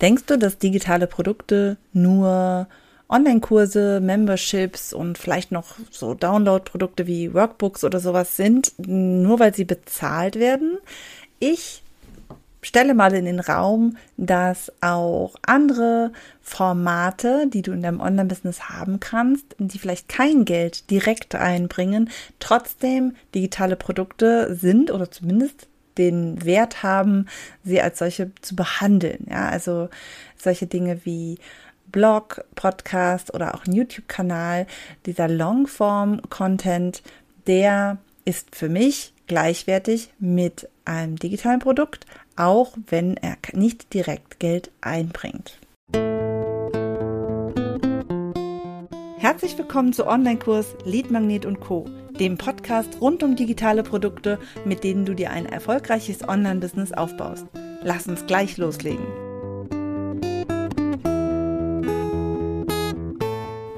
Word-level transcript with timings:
Denkst 0.00 0.24
du, 0.26 0.38
dass 0.38 0.58
digitale 0.58 1.06
Produkte 1.06 1.76
nur 1.92 2.68
Online-Kurse, 3.08 4.00
Memberships 4.00 4.92
und 4.92 5.18
vielleicht 5.18 5.50
noch 5.50 5.76
so 5.90 6.14
Download-Produkte 6.14 7.06
wie 7.06 7.32
Workbooks 7.34 7.82
oder 7.84 8.00
sowas 8.00 8.36
sind, 8.36 8.72
nur 8.78 9.40
weil 9.40 9.54
sie 9.54 9.64
bezahlt 9.64 10.36
werden? 10.36 10.78
Ich 11.40 11.82
stelle 12.60 12.94
mal 12.94 13.14
in 13.14 13.24
den 13.24 13.40
Raum, 13.40 13.96
dass 14.16 14.70
auch 14.80 15.34
andere 15.42 16.12
Formate, 16.42 17.46
die 17.48 17.62
du 17.62 17.72
in 17.72 17.82
deinem 17.82 18.00
Online-Business 18.00 18.68
haben 18.68 19.00
kannst, 19.00 19.56
die 19.58 19.78
vielleicht 19.78 20.08
kein 20.08 20.44
Geld 20.44 20.90
direkt 20.90 21.34
einbringen, 21.34 22.10
trotzdem 22.40 23.14
digitale 23.34 23.76
Produkte 23.76 24.54
sind 24.54 24.90
oder 24.90 25.10
zumindest 25.10 25.66
den 25.98 26.44
Wert 26.44 26.82
haben, 26.82 27.26
sie 27.64 27.80
als 27.80 27.98
solche 27.98 28.30
zu 28.40 28.56
behandeln. 28.56 29.26
Ja, 29.28 29.48
also 29.48 29.88
solche 30.36 30.66
Dinge 30.66 31.04
wie 31.04 31.38
Blog, 31.90 32.44
Podcast 32.54 33.34
oder 33.34 33.54
auch 33.54 33.64
YouTube-Kanal, 33.66 34.66
dieser 35.06 35.28
Longform-Content, 35.28 37.02
der 37.46 37.98
ist 38.24 38.54
für 38.54 38.68
mich 38.68 39.14
gleichwertig 39.26 40.12
mit 40.18 40.68
einem 40.84 41.16
digitalen 41.16 41.60
Produkt, 41.60 42.06
auch 42.36 42.76
wenn 42.88 43.16
er 43.16 43.36
nicht 43.52 43.92
direkt 43.94 44.38
Geld 44.38 44.70
einbringt. 44.80 45.58
Herzlich 49.18 49.58
willkommen 49.58 49.92
zu 49.92 50.06
Online-Kurs 50.06 50.76
Lead 50.84 51.10
Magnet 51.10 51.44
und 51.44 51.60
Co., 51.60 51.86
dem 52.18 52.36
Podcast 52.36 53.00
rund 53.00 53.22
um 53.22 53.36
digitale 53.36 53.82
Produkte, 53.82 54.38
mit 54.64 54.84
denen 54.84 55.04
du 55.04 55.14
dir 55.14 55.30
ein 55.30 55.46
erfolgreiches 55.46 56.28
Online-Business 56.28 56.92
aufbaust. 56.92 57.46
Lass 57.82 58.06
uns 58.06 58.26
gleich 58.26 58.56
loslegen. 58.56 59.06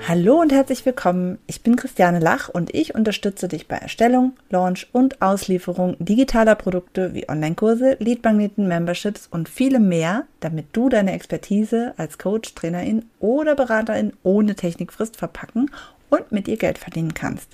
Hallo 0.09 0.41
und 0.41 0.51
herzlich 0.51 0.85
willkommen. 0.85 1.39
Ich 1.47 1.63
bin 1.63 1.77
Christiane 1.77 2.19
Lach 2.19 2.49
und 2.49 2.75
ich 2.75 2.97
unterstütze 2.97 3.47
dich 3.47 3.69
bei 3.69 3.77
Erstellung, 3.77 4.33
Launch 4.49 4.89
und 4.91 5.23
Auslieferung 5.23 5.95
digitaler 6.01 6.57
Produkte 6.57 7.15
wie 7.15 7.29
Online-Kurse, 7.29 7.97
Leadmagneten, 8.01 8.67
Memberships 8.67 9.29
und 9.31 9.49
vielem 9.49 9.89
mehr, 9.89 10.25
damit 10.41 10.67
du 10.73 10.89
deine 10.89 11.13
Expertise 11.13 11.95
als 11.97 12.19
Coach, 12.19 12.57
Trainerin 12.57 13.05
oder 13.21 13.55
Beraterin 13.55 14.13
ohne 14.25 14.57
Technikfrist 14.57 15.17
verpacken 15.17 15.71
und 16.09 16.33
mit 16.33 16.49
ihr 16.49 16.57
Geld 16.57 16.79
verdienen 16.79 17.15
kannst. 17.15 17.49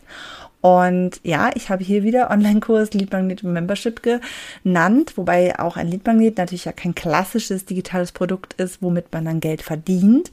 Und 0.67 1.21
ja, 1.23 1.51
ich 1.55 1.71
habe 1.71 1.85
hier 1.85 2.03
wieder 2.03 2.29
Online-Kurs 2.29 2.93
Leadmagnet 2.93 3.45
Membership 3.45 4.03
genannt, 4.03 5.13
wobei 5.15 5.57
auch 5.61 5.77
ein 5.77 5.87
Leadmagnet 5.87 6.39
natürlich 6.39 6.65
ja 6.65 6.73
kein 6.73 6.93
klassisches 6.93 7.67
digitales 7.67 8.11
Produkt 8.11 8.55
ist, 8.55 8.83
womit 8.83 9.13
man 9.13 9.27
dann 9.27 9.39
Geld 9.39 9.63
verdient. 9.63 10.33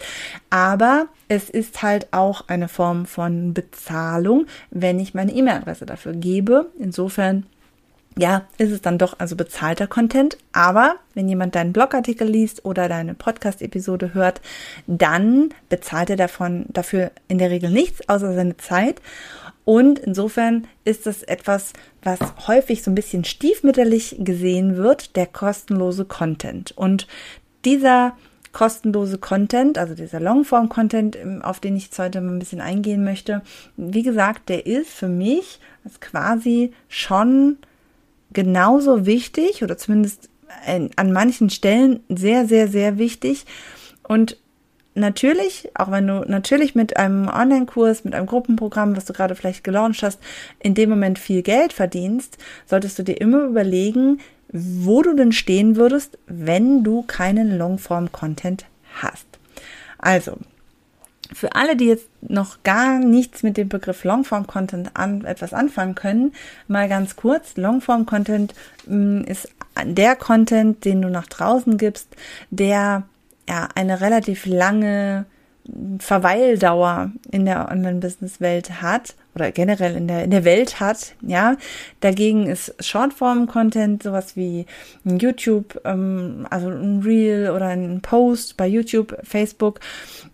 Aber 0.50 1.06
es 1.28 1.52
ist 1.52 1.84
halt 1.84 2.08
auch 2.14 2.48
eine 2.48 2.68
Form 2.68 3.06
von 3.06 3.54
Bezahlung, 3.54 4.48
wenn 4.72 5.00
ich 5.00 5.14
meine 5.14 5.32
E-Mail-Adresse 5.34 5.86
dafür 5.86 6.14
gebe. 6.14 6.66
Insofern 6.80 7.46
ja, 8.18 8.44
ist 8.58 8.72
es 8.72 8.82
dann 8.82 8.98
doch 8.98 9.20
also 9.20 9.36
bezahlter 9.36 9.86
Content. 9.86 10.38
Aber 10.52 10.96
wenn 11.14 11.30
jemand 11.30 11.56
deinen 11.56 11.74
Blogartikel 11.74 12.28
liest 12.28 12.66
oder 12.66 12.90
deine 12.90 13.14
Podcast-Episode 13.14 14.14
hört, 14.14 14.42
dann 14.88 15.50
bezahlt 15.70 16.10
er 16.10 16.16
davon 16.16 16.66
dafür 16.70 17.12
in 17.28 17.38
der 17.38 17.50
Regel 17.50 17.70
nichts 17.70 18.08
außer 18.10 18.34
seine 18.34 18.58
Zeit. 18.58 19.02
Und 19.66 20.00
insofern 20.00 20.68
ist 20.84 21.08
es 21.08 21.24
etwas, 21.24 21.74
was 22.02 22.20
häufig 22.48 22.84
so 22.84 22.92
ein 22.92 22.96
bisschen 22.96 23.24
stiefmütterlich 23.24 24.18
gesehen 24.20 24.76
wird, 24.78 25.16
der 25.16 25.26
kostenlose 25.26 26.06
Content. 26.06 26.72
Und 26.76 27.08
dieser 27.64 28.16
kostenlose 28.52 29.18
Content, 29.18 29.78
also 29.78 29.96
dieser 29.96 30.20
Longform-Content, 30.20 31.16
ähm, 31.16 31.42
auf 31.42 31.60
den 31.60 31.76
ich 31.76 31.86
jetzt 31.86 32.00
heute 32.00 32.22
mal 32.22 32.34
ein 32.34 32.40
bisschen 32.40 32.62
eingehen 32.62 33.04
möchte, 33.04 33.42
wie 33.78 34.04
gesagt, 34.04 34.50
der 34.50 34.66
ist 34.66 34.90
für 34.90 35.08
mich 35.08 35.60
quasi 36.00 36.72
schon 36.88 37.58
genauso 38.32 39.06
wichtig 39.06 39.64
oder 39.64 39.78
zumindest 39.78 40.30
an 40.96 41.12
manchen 41.12 41.50
Stellen 41.50 42.02
sehr, 42.10 42.48
sehr, 42.48 42.68
sehr 42.68 43.00
wichtig. 43.00 43.46
Und 44.08 44.38
natürlich, 44.96 45.70
auch 45.76 45.92
wenn 45.92 46.08
du 46.08 46.26
natürlich 46.28 46.76
mit 46.76 46.98
einem 46.98 47.28
Online-Kurs, 47.28 48.04
mit 48.04 48.16
einem 48.16 48.26
Gruppenprogramm, 48.26 48.96
was 48.96 49.06
du 49.06 49.14
gerade 49.14 49.36
vielleicht 49.36 49.64
gelauncht 49.64 50.04
hast, 50.04 50.20
in 50.60 50.76
dem 50.76 50.90
Moment 50.90 51.20
viel 51.20 51.42
Geld 51.42 51.74
verdienst, 51.74 52.38
solltest 52.66 53.00
du 53.00 53.04
dir 53.04 53.20
immer 53.20 53.44
überlegen, 53.44 54.20
wo 54.50 55.02
du 55.02 55.16
denn 55.16 55.32
stehen 55.32 55.76
würdest, 55.76 56.18
wenn 56.28 56.84
du 56.84 57.02
keinen 57.04 57.58
Longform-Content 57.58 58.66
hast. 59.02 59.26
Also, 59.98 60.38
für 61.34 61.56
alle, 61.56 61.76
die 61.76 61.86
jetzt 61.86 62.08
noch 62.22 62.62
gar 62.64 63.00
nichts 63.00 63.42
mit 63.42 63.58
dem 63.58 63.70
Begriff 63.70 64.04
Longform-Content 64.04 64.92
an, 64.96 65.26
etwas 65.26 65.54
anfangen 65.54 65.96
können, 65.96 66.34
mal 66.68 66.88
ganz 66.88 67.16
kurz. 67.16 67.58
Longform-Content 67.58 68.54
mm, 68.86 69.22
ist 69.22 69.50
der 69.84 70.16
Content, 70.16 70.86
den 70.86 71.02
du 71.02 71.10
nach 71.10 71.28
draußen 71.28 71.78
gibst, 71.78 72.16
der 72.52 73.04
ja, 73.48 73.68
eine 73.76 74.02
relativ 74.02 74.46
lange 74.46 75.26
Verweildauer 76.00 77.12
in 77.32 77.46
der 77.46 77.70
Online-Business-Welt 77.72 78.82
hat 78.82 79.16
oder 79.34 79.52
generell 79.52 79.96
in 79.96 80.08
der, 80.08 80.26
in 80.26 80.32
der 80.32 80.44
Welt 80.44 80.82
hat, 80.82 81.16
ja. 81.22 81.56
Dagegen 82.02 82.48
ist 82.48 82.76
Shortform-Content 82.84 84.04
sowas 84.04 84.36
wie 84.36 84.66
ein 85.06 85.20
YouTube, 85.20 85.80
ähm, 85.86 86.46
also 86.50 86.68
ein 86.68 87.02
Reel 87.04 87.50
oder 87.50 87.68
ein 87.68 88.02
Post 88.02 88.58
bei 88.58 88.68
YouTube, 88.68 89.16
Facebook, 89.24 89.80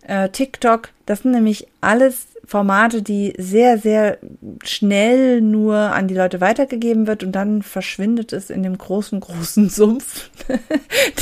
äh, 0.07 0.29
TikTok. 0.29 0.89
Das 1.05 1.19
sind 1.19 1.31
nämlich 1.31 1.67
alles 1.79 2.27
Formate, 2.49 3.03
die 3.03 3.35
sehr, 3.37 3.77
sehr 3.77 4.17
schnell 4.63 5.39
nur 5.39 5.75
an 5.75 6.07
die 6.07 6.15
Leute 6.15 6.41
weitergegeben 6.41 7.05
wird 7.05 7.23
und 7.23 7.33
dann 7.33 7.61
verschwindet 7.61 8.33
es 8.33 8.49
in 8.49 8.63
dem 8.63 8.75
großen, 8.75 9.19
großen 9.19 9.69
Sumpf 9.69 10.31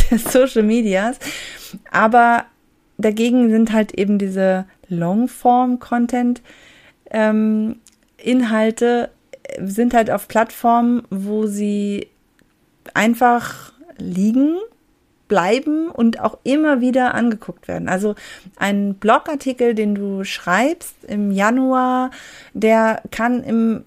des 0.10 0.24
Social 0.24 0.64
Medias. 0.64 1.20
Aber 1.92 2.46
dagegen 2.98 3.50
sind 3.50 3.74
halt 3.74 3.94
eben 3.94 4.20
diese 4.20 4.68
Longform-Content 4.88 6.42
ähm, 7.12 7.82
Inhalte 8.16 9.10
sind 9.60 9.94
halt 9.94 10.10
auf 10.10 10.30
Plattformen, 10.30 11.04
wo 11.10 11.46
sie 11.46 12.08
einfach 12.94 13.74
liegen 13.98 14.56
bleiben 15.28 15.90
und 15.90 16.20
auch 16.20 16.38
immer 16.44 16.82
wieder 16.82 17.14
angeguckt 17.14 17.68
werden. 17.68 17.90
Also 17.90 18.16
ein 18.56 18.96
Blogartikel, 18.96 19.76
den 19.76 19.96
du 19.96 20.24
schreibst 20.24 21.04
im 21.06 21.32
Januar, 21.32 22.12
der 22.54 23.02
kann 23.12 23.44
im 23.44 23.84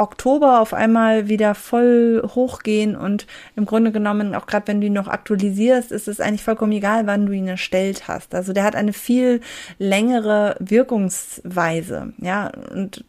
Oktober 0.00 0.60
auf 0.60 0.72
einmal 0.72 1.28
wieder 1.28 1.54
voll 1.54 2.22
hochgehen 2.34 2.96
und 2.96 3.26
im 3.54 3.66
Grunde 3.66 3.92
genommen, 3.92 4.34
auch 4.34 4.46
gerade 4.46 4.66
wenn 4.68 4.80
du 4.80 4.86
ihn 4.86 4.94
noch 4.94 5.08
aktualisierst, 5.08 5.92
ist 5.92 6.08
es 6.08 6.20
eigentlich 6.20 6.42
vollkommen 6.42 6.72
egal, 6.72 7.06
wann 7.06 7.26
du 7.26 7.32
ihn 7.32 7.46
erstellt 7.46 8.08
hast. 8.08 8.34
Also 8.34 8.54
der 8.54 8.64
hat 8.64 8.76
eine 8.76 8.94
viel 8.94 9.42
längere 9.78 10.56
Wirkungsweise, 10.58 12.14
ja, 12.16 12.50
und 12.72 13.04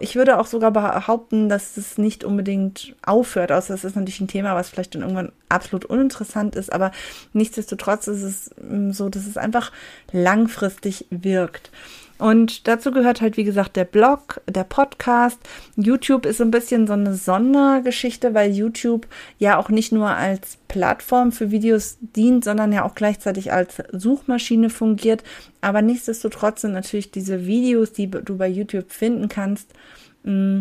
ich 0.00 0.16
würde 0.16 0.38
auch 0.38 0.46
sogar 0.46 0.70
behaupten, 0.70 1.48
dass 1.48 1.76
es 1.76 1.98
nicht 1.98 2.24
unbedingt 2.24 2.94
aufhört, 3.04 3.52
außer 3.52 3.74
es 3.74 3.84
ist 3.84 3.96
natürlich 3.96 4.20
ein 4.20 4.28
Thema, 4.28 4.54
was 4.54 4.70
vielleicht 4.70 4.94
dann 4.94 5.02
irgendwann 5.02 5.32
absolut 5.48 5.84
uninteressant 5.84 6.54
ist, 6.54 6.72
aber 6.72 6.92
nichtsdestotrotz 7.32 8.06
ist 8.08 8.22
es 8.22 8.50
mm, 8.60 8.90
so, 8.92 9.08
dass 9.08 9.26
es 9.26 9.36
einfach 9.36 9.72
langfristig 10.12 11.06
wirkt. 11.10 11.70
Und 12.18 12.66
dazu 12.66 12.90
gehört 12.90 13.20
halt, 13.20 13.36
wie 13.36 13.44
gesagt, 13.44 13.76
der 13.76 13.84
Blog, 13.84 14.40
der 14.46 14.64
Podcast. 14.64 15.38
YouTube 15.76 16.26
ist 16.26 16.38
so 16.38 16.44
ein 16.44 16.50
bisschen 16.50 16.86
so 16.86 16.94
eine 16.94 17.14
Sondergeschichte, 17.14 18.34
weil 18.34 18.50
YouTube 18.50 19.06
ja 19.38 19.56
auch 19.56 19.68
nicht 19.68 19.92
nur 19.92 20.08
als 20.08 20.58
Plattform 20.66 21.30
für 21.32 21.50
Videos 21.50 21.98
dient, 22.00 22.44
sondern 22.44 22.72
ja 22.72 22.84
auch 22.84 22.94
gleichzeitig 22.94 23.52
als 23.52 23.82
Suchmaschine 23.92 24.68
fungiert. 24.68 25.22
Aber 25.60 25.80
nichtsdestotrotz 25.80 26.62
sind 26.62 26.72
natürlich 26.72 27.10
diese 27.10 27.46
Videos, 27.46 27.92
die 27.92 28.10
du 28.10 28.36
bei 28.36 28.48
YouTube 28.48 28.90
finden 28.90 29.28
kannst, 29.28 29.72
mm, 30.24 30.60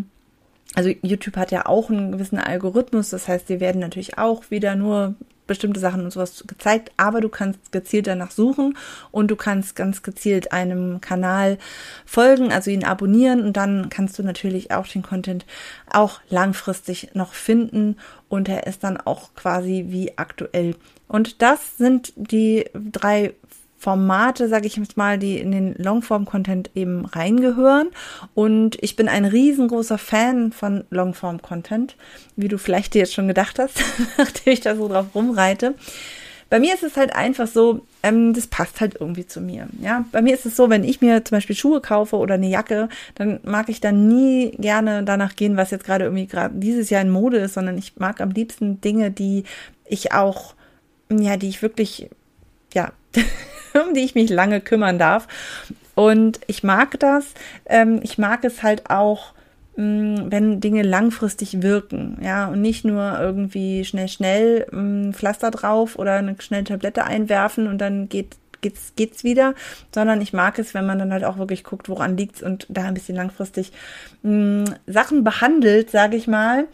also 0.75 0.91
YouTube 1.01 1.37
hat 1.37 1.51
ja 1.51 1.65
auch 1.65 1.89
einen 1.89 2.11
gewissen 2.11 2.37
Algorithmus, 2.37 3.09
das 3.09 3.27
heißt, 3.27 3.49
dir 3.49 3.59
werden 3.59 3.79
natürlich 3.79 4.17
auch 4.17 4.51
wieder 4.51 4.75
nur 4.75 5.15
bestimmte 5.47 5.79
Sachen 5.79 6.03
und 6.03 6.11
sowas 6.11 6.43
gezeigt, 6.45 6.91
aber 6.97 7.21
du 7.21 7.29
kannst 7.29 7.71
gezielt 7.71 8.07
danach 8.07 8.31
suchen 8.31 8.77
und 9.11 9.31
du 9.31 9.35
kannst 9.35 9.75
ganz 9.75 10.03
gezielt 10.03 10.51
einem 10.51 11.01
Kanal 11.01 11.57
folgen, 12.05 12.51
also 12.51 12.69
ihn 12.69 12.83
abonnieren 12.83 13.43
und 13.43 13.57
dann 13.57 13.89
kannst 13.89 14.19
du 14.19 14.23
natürlich 14.23 14.71
auch 14.71 14.87
den 14.87 15.03
Content 15.03 15.45
auch 15.91 16.19
langfristig 16.29 17.11
noch 17.13 17.33
finden 17.33 17.97
und 18.29 18.49
er 18.49 18.67
ist 18.67 18.83
dann 18.83 18.97
auch 18.97 19.33
quasi 19.35 19.85
wie 19.89 20.17
aktuell. 20.17 20.75
Und 21.07 21.41
das 21.41 21.77
sind 21.77 22.13
die 22.15 22.65
drei 22.73 23.33
Formate, 23.79 24.49
sage 24.49 24.65
ich 24.65 24.75
jetzt 24.75 24.97
mal, 24.97 25.19
die 25.19 25.37
in 25.37 25.51
den 25.51 25.75
Longform-Content 25.75 26.71
eben 26.73 27.05
reingehören. 27.05 27.89
Und 28.33 28.77
ich 28.81 28.95
bin 28.95 29.07
ein 29.07 29.25
riesengroßer 29.25 29.99
Fan 29.99 30.51
von 30.51 30.83
Longform-Content, 30.89 31.95
wie 32.35 32.47
du 32.47 32.57
vielleicht 32.57 32.95
dir 32.95 32.99
jetzt 32.99 33.13
schon 33.13 33.27
gedacht 33.27 33.59
hast, 33.59 33.79
nachdem 34.17 34.53
ich 34.53 34.61
da 34.61 34.75
so 34.75 34.87
drauf 34.87 35.07
rumreite. 35.13 35.75
bei 36.49 36.59
mir 36.59 36.73
ist 36.73 36.83
es 36.83 36.97
halt 36.97 37.15
einfach 37.15 37.45
so, 37.45 37.85
ähm, 38.01 38.33
das 38.33 38.47
passt 38.47 38.81
halt 38.81 38.95
irgendwie 38.99 39.27
zu 39.27 39.41
mir. 39.41 39.67
Ja, 39.79 40.05
bei 40.11 40.23
mir 40.23 40.33
ist 40.33 40.47
es 40.47 40.55
so, 40.55 40.71
wenn 40.71 40.83
ich 40.83 41.01
mir 41.01 41.23
zum 41.23 41.37
Beispiel 41.37 41.55
Schuhe 41.55 41.79
kaufe 41.79 42.15
oder 42.15 42.33
eine 42.33 42.49
Jacke, 42.49 42.89
dann 43.13 43.39
mag 43.43 43.69
ich 43.69 43.79
dann 43.79 44.07
nie 44.07 44.51
gerne 44.57 45.03
danach 45.03 45.35
gehen, 45.35 45.55
was 45.55 45.69
jetzt 45.69 45.85
gerade 45.85 46.05
irgendwie 46.05 46.25
gerade 46.25 46.55
dieses 46.55 46.89
Jahr 46.89 47.01
in 47.01 47.11
Mode 47.11 47.37
ist, 47.37 47.53
sondern 47.53 47.77
ich 47.77 47.97
mag 47.97 48.21
am 48.21 48.31
liebsten 48.31 48.81
Dinge, 48.81 49.11
die 49.11 49.43
ich 49.85 50.13
auch, 50.13 50.55
ja, 51.11 51.37
die 51.37 51.49
ich 51.49 51.61
wirklich, 51.61 52.09
ja, 52.73 52.91
um 53.73 53.93
die 53.93 54.01
ich 54.01 54.15
mich 54.15 54.29
lange 54.29 54.61
kümmern 54.61 54.99
darf. 54.99 55.27
Und 55.95 56.39
ich 56.47 56.63
mag 56.63 56.99
das. 56.99 57.33
Ähm, 57.65 57.99
ich 58.03 58.17
mag 58.17 58.43
es 58.43 58.61
halt 58.61 58.89
auch, 58.89 59.33
mh, 59.77 60.25
wenn 60.29 60.59
Dinge 60.59 60.83
langfristig 60.83 61.61
wirken, 61.61 62.19
ja, 62.21 62.47
und 62.47 62.61
nicht 62.61 62.85
nur 62.85 63.19
irgendwie 63.19 63.83
schnell, 63.85 64.07
schnell 64.07 64.67
mh, 64.71 65.13
Pflaster 65.13 65.51
drauf 65.51 65.97
oder 65.97 66.13
eine 66.13 66.35
schnelle 66.39 66.65
Tablette 66.65 67.03
einwerfen 67.05 67.67
und 67.67 67.79
dann 67.79 68.09
geht 68.09 68.35
geht's, 68.61 68.93
geht's 68.95 69.23
wieder, 69.23 69.53
sondern 69.93 70.21
ich 70.21 70.33
mag 70.33 70.59
es, 70.59 70.73
wenn 70.73 70.85
man 70.85 70.99
dann 70.99 71.13
halt 71.13 71.23
auch 71.23 71.37
wirklich 71.37 71.63
guckt, 71.63 71.89
woran 71.89 72.17
liegt's 72.17 72.41
und 72.41 72.65
da 72.69 72.85
ein 72.85 72.93
bisschen 72.93 73.15
langfristig 73.15 73.71
mh, 74.23 74.65
Sachen 74.87 75.23
behandelt, 75.23 75.91
sage 75.91 76.17
ich 76.17 76.27
mal. 76.27 76.65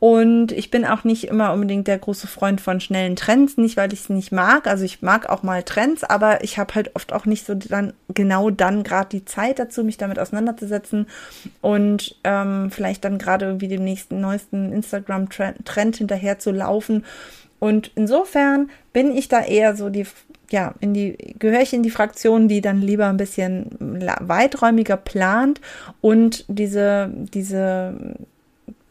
Und 0.00 0.52
ich 0.52 0.70
bin 0.70 0.84
auch 0.84 1.02
nicht 1.02 1.24
immer 1.24 1.52
unbedingt 1.52 1.88
der 1.88 1.98
große 1.98 2.28
Freund 2.28 2.60
von 2.60 2.80
schnellen 2.80 3.16
Trends, 3.16 3.56
nicht 3.56 3.76
weil 3.76 3.92
ich 3.92 4.00
es 4.00 4.08
nicht 4.08 4.30
mag. 4.30 4.68
Also 4.68 4.84
ich 4.84 5.02
mag 5.02 5.28
auch 5.28 5.42
mal 5.42 5.64
Trends, 5.64 6.04
aber 6.04 6.44
ich 6.44 6.56
habe 6.56 6.74
halt 6.76 6.94
oft 6.94 7.12
auch 7.12 7.26
nicht 7.26 7.44
so 7.44 7.54
dann 7.54 7.92
genau 8.14 8.50
dann 8.50 8.84
gerade 8.84 9.08
die 9.08 9.24
Zeit 9.24 9.58
dazu, 9.58 9.82
mich 9.82 9.96
damit 9.96 10.20
auseinanderzusetzen 10.20 11.08
und 11.62 12.14
ähm, 12.22 12.70
vielleicht 12.70 13.04
dann 13.04 13.18
gerade 13.18 13.46
irgendwie 13.46 13.68
dem 13.68 13.82
nächsten 13.82 14.20
neuesten 14.20 14.72
Instagram-Trend 14.72 15.96
hinterher 15.96 16.38
zu 16.38 16.52
laufen. 16.52 17.04
Und 17.58 17.90
insofern 17.96 18.70
bin 18.92 19.16
ich 19.16 19.28
da 19.28 19.40
eher 19.40 19.74
so 19.74 19.90
die 19.90 20.06
ja, 20.50 20.74
in 20.80 20.94
die, 20.94 21.34
gehöre 21.38 21.60
ich 21.60 21.74
in 21.74 21.82
die 21.82 21.90
Fraktion, 21.90 22.48
die 22.48 22.62
dann 22.62 22.80
lieber 22.80 23.06
ein 23.06 23.18
bisschen 23.18 23.66
weiträumiger 24.20 24.96
plant 24.96 25.60
und 26.00 26.46
diese, 26.48 27.10
diese 27.14 28.16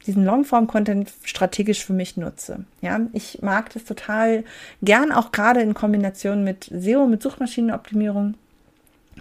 diesen 0.08 0.26
Longform-Content 0.26 1.12
strategisch 1.24 1.86
für 1.86 1.94
mich 1.94 2.18
nutze. 2.18 2.66
Ja, 2.82 3.00
ich 3.14 3.42
mag 3.42 3.72
das 3.74 3.84
total 3.84 4.44
gern, 4.82 5.12
auch 5.12 5.32
gerade 5.32 5.62
in 5.62 5.74
Kombination 5.74 6.44
mit 6.44 6.72
SEO, 6.74 7.08
mit 7.08 7.22
Suchmaschinenoptimierung. 7.22 8.36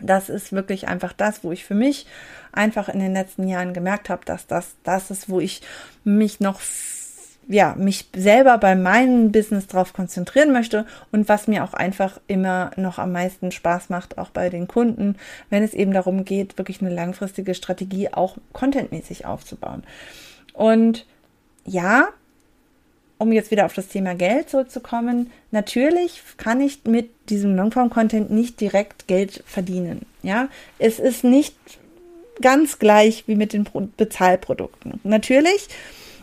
Das 0.00 0.28
ist 0.28 0.52
wirklich 0.52 0.88
einfach 0.88 1.12
das, 1.12 1.42
wo 1.42 1.52
ich 1.52 1.64
für 1.64 1.74
mich 1.74 2.06
einfach 2.52 2.88
in 2.88 3.00
den 3.00 3.12
letzten 3.12 3.48
Jahren 3.48 3.74
gemerkt 3.74 4.08
habe, 4.08 4.24
dass 4.24 4.46
das 4.46 4.76
das 4.84 5.10
ist, 5.10 5.28
wo 5.28 5.40
ich 5.40 5.62
mich 6.04 6.40
noch 6.40 6.60
ja, 7.48 7.74
mich 7.76 8.08
selber 8.14 8.58
bei 8.58 8.74
meinem 8.74 9.30
Business 9.30 9.66
drauf 9.66 9.92
konzentrieren 9.92 10.52
möchte 10.52 10.84
und 11.12 11.28
was 11.28 11.46
mir 11.46 11.62
auch 11.62 11.74
einfach 11.74 12.20
immer 12.26 12.72
noch 12.76 12.98
am 12.98 13.12
meisten 13.12 13.52
Spaß 13.52 13.88
macht, 13.88 14.18
auch 14.18 14.30
bei 14.30 14.50
den 14.50 14.66
Kunden, 14.66 15.16
wenn 15.48 15.62
es 15.62 15.74
eben 15.74 15.92
darum 15.92 16.24
geht, 16.24 16.58
wirklich 16.58 16.80
eine 16.80 16.92
langfristige 16.92 17.54
Strategie 17.54 18.12
auch 18.12 18.36
contentmäßig 18.52 19.26
aufzubauen. 19.26 19.84
Und 20.56 21.04
ja, 21.66 22.08
um 23.18 23.30
jetzt 23.32 23.50
wieder 23.50 23.66
auf 23.66 23.74
das 23.74 23.88
Thema 23.88 24.14
Geld 24.14 24.50
zurückzukommen, 24.50 25.30
natürlich 25.50 26.22
kann 26.38 26.60
ich 26.60 26.84
mit 26.84 27.10
diesem 27.28 27.54
Longform-Content 27.54 28.30
nicht 28.30 28.60
direkt 28.60 29.06
Geld 29.06 29.42
verdienen. 29.46 30.06
Ja, 30.22 30.48
es 30.78 30.98
ist 30.98 31.24
nicht 31.24 31.54
ganz 32.40 32.78
gleich 32.78 33.24
wie 33.26 33.36
mit 33.36 33.52
den 33.52 33.66
Bezahlprodukten. 33.96 35.00
Natürlich 35.04 35.68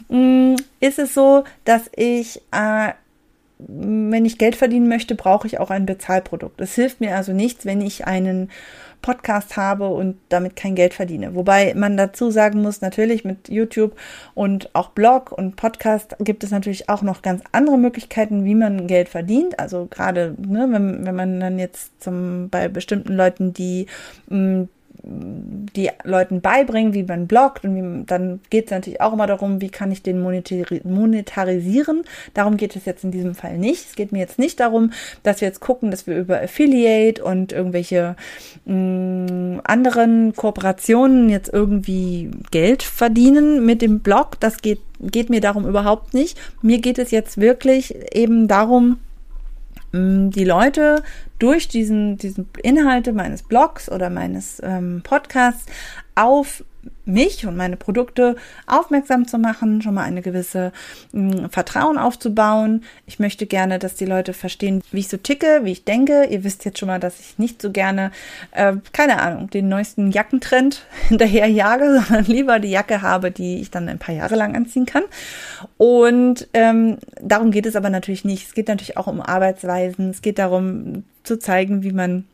mh, 0.09 0.18
mm, 0.18 0.56
ist 0.79 1.00
es 1.00 1.13
so, 1.13 1.44
dass 1.63 1.89
ich 1.95 2.41
äh, 2.51 2.94
wenn 3.68 4.25
ich 4.25 4.38
Geld 4.38 4.56
verdienen 4.56 4.88
möchte, 4.88 5.15
brauche 5.15 5.48
ich 5.48 5.60
auch 5.60 5.69
ein 5.69 5.86
Bezahlprodukt. 5.86 6.60
Es 6.62 6.75
hilft 6.75 7.01
mir 7.01 7.15
also 7.15 7.33
nichts, 7.33 7.65
wenn 7.65 7.81
ich 7.81 8.06
einen 8.06 8.50
Podcast 9.04 9.57
habe 9.57 9.89
und 9.89 10.18
damit 10.30 10.56
kein 10.56 10.74
Geld 10.74 10.95
verdiene. 10.95 11.36
Wobei 11.36 11.74
man 11.75 11.98
dazu 11.98 12.31
sagen 12.31 12.62
muss, 12.62 12.81
natürlich 12.81 13.24
mit 13.24 13.50
YouTube 13.50 13.95
und 14.33 14.74
auch 14.74 14.89
Blog 14.89 15.31
und 15.31 15.56
Podcast 15.56 16.15
gibt 16.19 16.44
es 16.44 16.51
natürlich 16.51 16.89
auch 16.89 17.04
noch 17.04 17.21
ganz 17.21 17.44
andere 17.51 17.77
Möglichkeiten, 17.77 18.45
wie 18.45 18.56
man 18.56 18.88
Geld 18.88 19.10
verdient. 19.10 19.60
Also 19.60 19.88
gerade, 19.92 20.36
ne, 20.39 20.68
wenn, 20.71 21.06
wenn 21.06 21.15
man 21.15 21.39
dann 21.39 21.60
jetzt 21.60 22.01
zum, 22.01 22.50
bei 22.50 22.68
bestimmten 22.69 23.13
Leuten, 23.13 23.54
die 23.54 23.88
mh, 24.30 24.38
mm, 24.38 24.69
die 25.05 25.89
Leuten 26.03 26.39
beibringen, 26.39 26.94
wie 26.94 27.03
man 27.03 27.27
bloggt 27.27 27.65
und 27.65 27.75
wie, 27.75 28.05
dann 28.05 28.39
geht 28.50 28.65
es 28.65 28.71
natürlich 28.71 29.01
auch 29.01 29.11
immer 29.11 29.27
darum, 29.27 29.59
wie 29.59 29.69
kann 29.69 29.91
ich 29.91 30.01
den 30.01 30.21
monetarisieren. 30.21 32.03
Darum 32.33 32.55
geht 32.55 32.77
es 32.77 32.85
jetzt 32.85 33.03
in 33.03 33.11
diesem 33.11 33.35
Fall 33.35 33.57
nicht. 33.57 33.85
Es 33.89 33.95
geht 33.95 34.13
mir 34.13 34.19
jetzt 34.19 34.39
nicht 34.39 34.61
darum, 34.61 34.91
dass 35.21 35.41
wir 35.41 35.47
jetzt 35.50 35.59
gucken, 35.59 35.91
dass 35.91 36.07
wir 36.07 36.17
über 36.17 36.41
Affiliate 36.41 37.21
und 37.21 37.51
irgendwelche 37.51 38.15
mh, 38.65 38.75
mm, 38.75 39.61
anderen 39.65 40.33
Kooperationen 40.35 41.29
jetzt 41.29 41.51
irgendwie 41.51 42.31
Geld 42.51 42.81
verdienen 42.81 43.65
mit 43.65 43.81
dem 43.81 44.00
Blog. 44.00 44.39
Das 44.39 44.61
geht, 44.61 44.79
geht 45.01 45.29
mir 45.29 45.41
darum 45.41 45.67
überhaupt 45.67 46.13
nicht. 46.13 46.39
Mir 46.61 46.79
geht 46.79 46.97
es 46.97 47.11
jetzt 47.11 47.39
wirklich 47.39 47.94
eben 48.13 48.47
darum, 48.47 49.00
die 49.94 50.44
Leute 50.44 51.04
durch 51.38 51.68
diesen, 51.68 52.18
diesen 52.18 52.50
Inhalte 52.63 53.13
meines 53.13 53.44
Blogs 53.44 53.92
oder 53.92 54.10
meines 54.10 54.60
ähm, 54.63 55.01
Podcasts 55.04 55.68
auf 56.16 56.63
mich 57.06 57.45
und 57.45 57.57
meine 57.57 57.75
Produkte 57.75 58.35
aufmerksam 58.65 59.27
zu 59.27 59.38
machen, 59.38 59.81
schon 59.81 59.94
mal 59.94 60.03
eine 60.03 60.21
gewisse 60.21 60.71
mh, 61.12 61.47
mm, 61.47 61.50
Vertrauen 61.50 61.97
aufzubauen. 61.97 62.83
Ich 63.06 63.19
möchte 63.19 63.45
gerne, 63.45 63.80
dass 63.80 63.95
die 63.95 64.06
Leute 64.06 64.33
verstehen, 64.33 64.81
wie 64.91 65.00
ich 65.00 65.09
so 65.09 65.18
ticke, 65.18 65.62
wie 65.63 65.71
ich 65.71 65.83
denke. 65.83 66.25
Ihr 66.25 66.44
wisst 66.44 66.65
jetzt 66.65 66.80
schon 66.80 66.88
mal, 66.88 67.00
dass 67.00 67.19
ich 67.19 67.38
nicht 67.38 67.62
so 67.62 67.71
gerne, 67.71 68.12
äh, 68.51 68.74
keine 68.94 69.21
Ahnung, 69.21 69.50
den 69.50 69.69
neuesten 69.69 70.12
Jackentrend 70.12 70.85
hinterher 71.09 71.47
jage, 71.47 72.01
sondern 72.07 72.25
lieber 72.25 72.59
die 72.59 72.71
Jacke 72.71 73.01
habe, 73.01 73.31
die 73.31 73.59
ich 73.62 73.71
dann 73.71 73.89
ein 73.89 74.00
paar 74.00 74.15
Jahre 74.15 74.36
lang 74.36 74.56
anziehen 74.56 74.86
kann. 74.86 75.03
Und 75.77 76.47
ähm, 76.53 76.97
darum 77.21 77.51
geht 77.51 77.65
es 77.65 77.75
aber 77.75 77.89
natürlich 77.89 78.25
nicht. 78.25 78.47
Es 78.47 78.53
geht 78.53 78.68
natürlich 78.68 78.97
auch 78.97 79.07
um 79.07 79.21
Arbeitsweisen. 79.21 80.09
Es 80.09 80.21
geht 80.21 80.39
darum 80.39 81.03
zu 81.24 81.38
zeigen, 81.39 81.83
wie 81.83 81.91
man 81.91 82.25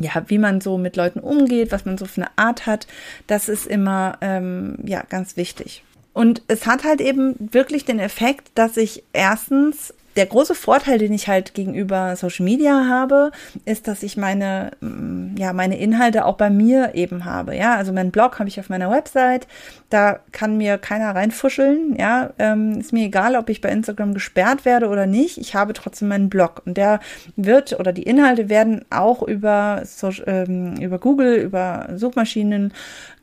ja, 0.00 0.24
wie 0.26 0.38
man 0.38 0.60
so 0.60 0.78
mit 0.78 0.96
Leuten 0.96 1.20
umgeht, 1.20 1.72
was 1.72 1.84
man 1.84 1.98
so 1.98 2.06
für 2.06 2.22
eine 2.22 2.30
Art 2.36 2.66
hat, 2.66 2.86
das 3.26 3.48
ist 3.48 3.66
immer 3.66 4.18
ähm, 4.20 4.76
ja 4.84 5.02
ganz 5.08 5.36
wichtig. 5.36 5.84
Und 6.12 6.42
es 6.48 6.66
hat 6.66 6.84
halt 6.84 7.00
eben 7.00 7.34
wirklich 7.38 7.84
den 7.84 7.98
Effekt, 7.98 8.50
dass 8.54 8.76
ich 8.76 9.02
erstens 9.12 9.94
der 10.16 10.26
große 10.26 10.54
Vorteil, 10.54 10.98
den 10.98 11.12
ich 11.12 11.28
halt 11.28 11.54
gegenüber 11.54 12.16
Social 12.16 12.44
Media 12.44 12.86
habe, 12.88 13.30
ist, 13.64 13.88
dass 13.88 14.02
ich 14.02 14.16
meine, 14.16 14.72
mm, 14.80 15.36
ja, 15.36 15.52
meine 15.52 15.78
Inhalte 15.78 16.24
auch 16.26 16.36
bei 16.36 16.50
mir 16.50 16.94
eben 16.94 17.24
habe. 17.24 17.56
Ja, 17.56 17.76
also 17.76 17.92
mein 17.92 18.10
Blog 18.10 18.38
habe 18.38 18.48
ich 18.48 18.60
auf 18.60 18.68
meiner 18.68 18.90
Website. 18.90 19.46
Da 19.90 20.20
kann 20.32 20.56
mir 20.56 20.78
keiner 20.78 21.14
reinfuscheln. 21.14 21.96
Ja, 21.98 22.30
ähm, 22.38 22.80
ist 22.80 22.92
mir 22.92 23.06
egal, 23.06 23.36
ob 23.36 23.48
ich 23.48 23.60
bei 23.60 23.70
Instagram 23.70 24.14
gesperrt 24.14 24.64
werde 24.64 24.88
oder 24.88 25.06
nicht. 25.06 25.38
Ich 25.38 25.54
habe 25.54 25.72
trotzdem 25.72 26.08
meinen 26.08 26.28
Blog 26.28 26.62
und 26.66 26.76
der 26.76 27.00
wird 27.36 27.78
oder 27.78 27.92
die 27.92 28.02
Inhalte 28.02 28.48
werden 28.48 28.84
auch 28.90 29.22
über, 29.22 29.82
Social, 29.84 30.46
ähm, 30.48 30.76
über 30.76 30.98
Google, 30.98 31.36
über 31.36 31.88
Suchmaschinen 31.96 32.72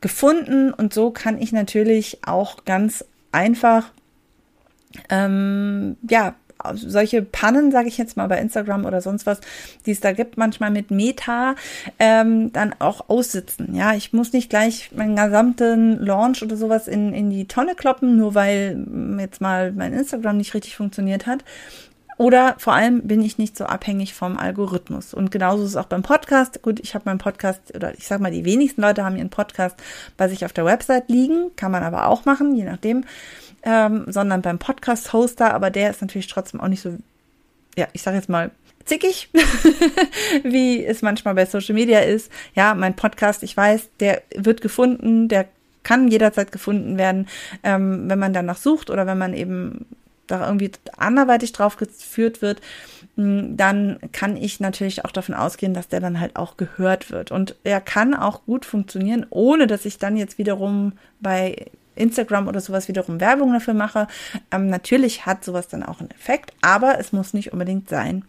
gefunden 0.01 0.73
und 0.73 0.93
so 0.93 1.11
kann 1.11 1.39
ich 1.41 1.51
natürlich 1.51 2.19
auch 2.25 2.65
ganz 2.65 3.05
einfach 3.31 3.91
ähm, 5.09 5.97
ja, 6.09 6.35
solche 6.73 7.21
Pannen, 7.21 7.71
sage 7.71 7.87
ich 7.87 7.97
jetzt 7.97 8.17
mal 8.17 8.27
bei 8.27 8.39
Instagram 8.39 8.85
oder 8.85 9.01
sonst 9.01 9.25
was, 9.25 9.39
die 9.85 9.91
es 9.91 9.99
da 9.99 10.11
gibt, 10.11 10.37
manchmal 10.37 10.71
mit 10.71 10.91
Meta, 10.91 11.55
ähm, 11.99 12.51
dann 12.53 12.75
auch 12.79 13.09
aussitzen. 13.09 13.75
Ja, 13.75 13.93
ich 13.93 14.13
muss 14.13 14.33
nicht 14.33 14.49
gleich 14.49 14.91
meinen 14.93 15.15
gesamten 15.15 16.03
Launch 16.03 16.43
oder 16.43 16.57
sowas 16.57 16.87
in, 16.87 17.13
in 17.13 17.29
die 17.29 17.47
Tonne 17.47 17.75
kloppen, 17.75 18.17
nur 18.17 18.35
weil 18.35 18.85
jetzt 19.19 19.41
mal 19.41 19.71
mein 19.71 19.93
Instagram 19.93 20.37
nicht 20.37 20.53
richtig 20.53 20.75
funktioniert 20.75 21.25
hat. 21.27 21.43
Oder 22.19 22.55
vor 22.57 22.73
allem 22.73 23.07
bin 23.07 23.21
ich 23.21 23.37
nicht 23.37 23.55
so 23.55 23.63
abhängig 23.63 24.13
vom 24.13 24.37
Algorithmus. 24.37 25.13
Und 25.13 25.31
genauso 25.31 25.63
ist 25.63 25.69
es 25.69 25.75
auch 25.77 25.85
beim 25.85 26.03
Podcast. 26.03 26.61
Gut, 26.61 26.81
ich 26.81 26.93
habe 26.93 27.03
meinen 27.05 27.17
Podcast, 27.17 27.73
oder 27.73 27.97
ich 27.97 28.07
sag 28.07 28.19
mal, 28.19 28.29
die 28.29 28.43
wenigsten 28.43 28.81
Leute 28.81 29.05
haben 29.05 29.15
ihren 29.15 29.29
Podcast 29.29 29.77
bei 30.17 30.27
sich 30.27 30.43
auf 30.43 30.51
der 30.51 30.65
Website 30.65 31.07
liegen. 31.07 31.55
Kann 31.55 31.71
man 31.71 31.81
aber 31.81 32.07
auch 32.07 32.25
machen, 32.25 32.53
je 32.55 32.65
nachdem 32.65 33.05
ähm, 33.63 34.05
sondern 34.07 34.41
beim 34.41 34.59
Podcast-Hoster, 34.59 35.53
aber 35.53 35.69
der 35.69 35.89
ist 35.89 36.01
natürlich 36.01 36.27
trotzdem 36.27 36.61
auch 36.61 36.67
nicht 36.67 36.81
so, 36.81 36.97
ja, 37.77 37.87
ich 37.93 38.01
sage 38.01 38.17
jetzt 38.17 38.29
mal, 38.29 38.51
zickig, 38.85 39.29
wie 40.43 40.83
es 40.83 41.01
manchmal 41.01 41.35
bei 41.35 41.45
Social 41.45 41.75
Media 41.75 41.99
ist. 41.99 42.31
Ja, 42.55 42.73
mein 42.73 42.95
Podcast, 42.95 43.43
ich 43.43 43.55
weiß, 43.55 43.89
der 43.99 44.23
wird 44.35 44.61
gefunden, 44.61 45.27
der 45.27 45.47
kann 45.83 46.09
jederzeit 46.09 46.51
gefunden 46.51 46.97
werden, 46.97 47.27
ähm, 47.63 48.09
wenn 48.09 48.19
man 48.19 48.33
danach 48.33 48.57
sucht 48.57 48.89
oder 48.89 49.07
wenn 49.07 49.17
man 49.17 49.33
eben 49.33 49.85
da 50.27 50.45
irgendwie 50.45 50.71
anderweitig 50.97 51.53
drauf 51.53 51.77
geführt 51.77 52.41
wird, 52.41 52.61
hm, 53.15 53.57
dann 53.57 53.99
kann 54.11 54.37
ich 54.37 54.59
natürlich 54.59 55.05
auch 55.05 55.11
davon 55.11 55.35
ausgehen, 55.35 55.73
dass 55.73 55.87
der 55.87 55.99
dann 55.99 56.19
halt 56.19 56.35
auch 56.35 56.57
gehört 56.57 57.11
wird. 57.11 57.31
Und 57.31 57.55
er 57.63 57.81
kann 57.81 58.13
auch 58.13 58.45
gut 58.45 58.65
funktionieren, 58.65 59.25
ohne 59.29 59.67
dass 59.67 59.85
ich 59.85 59.97
dann 59.97 60.17
jetzt 60.17 60.37
wiederum 60.37 60.93
bei 61.19 61.65
Instagram 61.99 62.47
oder 62.47 62.59
sowas 62.59 62.87
wiederum 62.87 63.19
Werbung 63.19 63.53
dafür 63.53 63.73
mache. 63.73 64.07
Ähm, 64.51 64.67
natürlich 64.67 65.25
hat 65.25 65.43
sowas 65.43 65.67
dann 65.67 65.83
auch 65.83 65.99
einen 65.99 66.11
Effekt, 66.11 66.53
aber 66.61 66.99
es 66.99 67.11
muss 67.11 67.33
nicht 67.33 67.53
unbedingt 67.53 67.89
sein. 67.89 68.25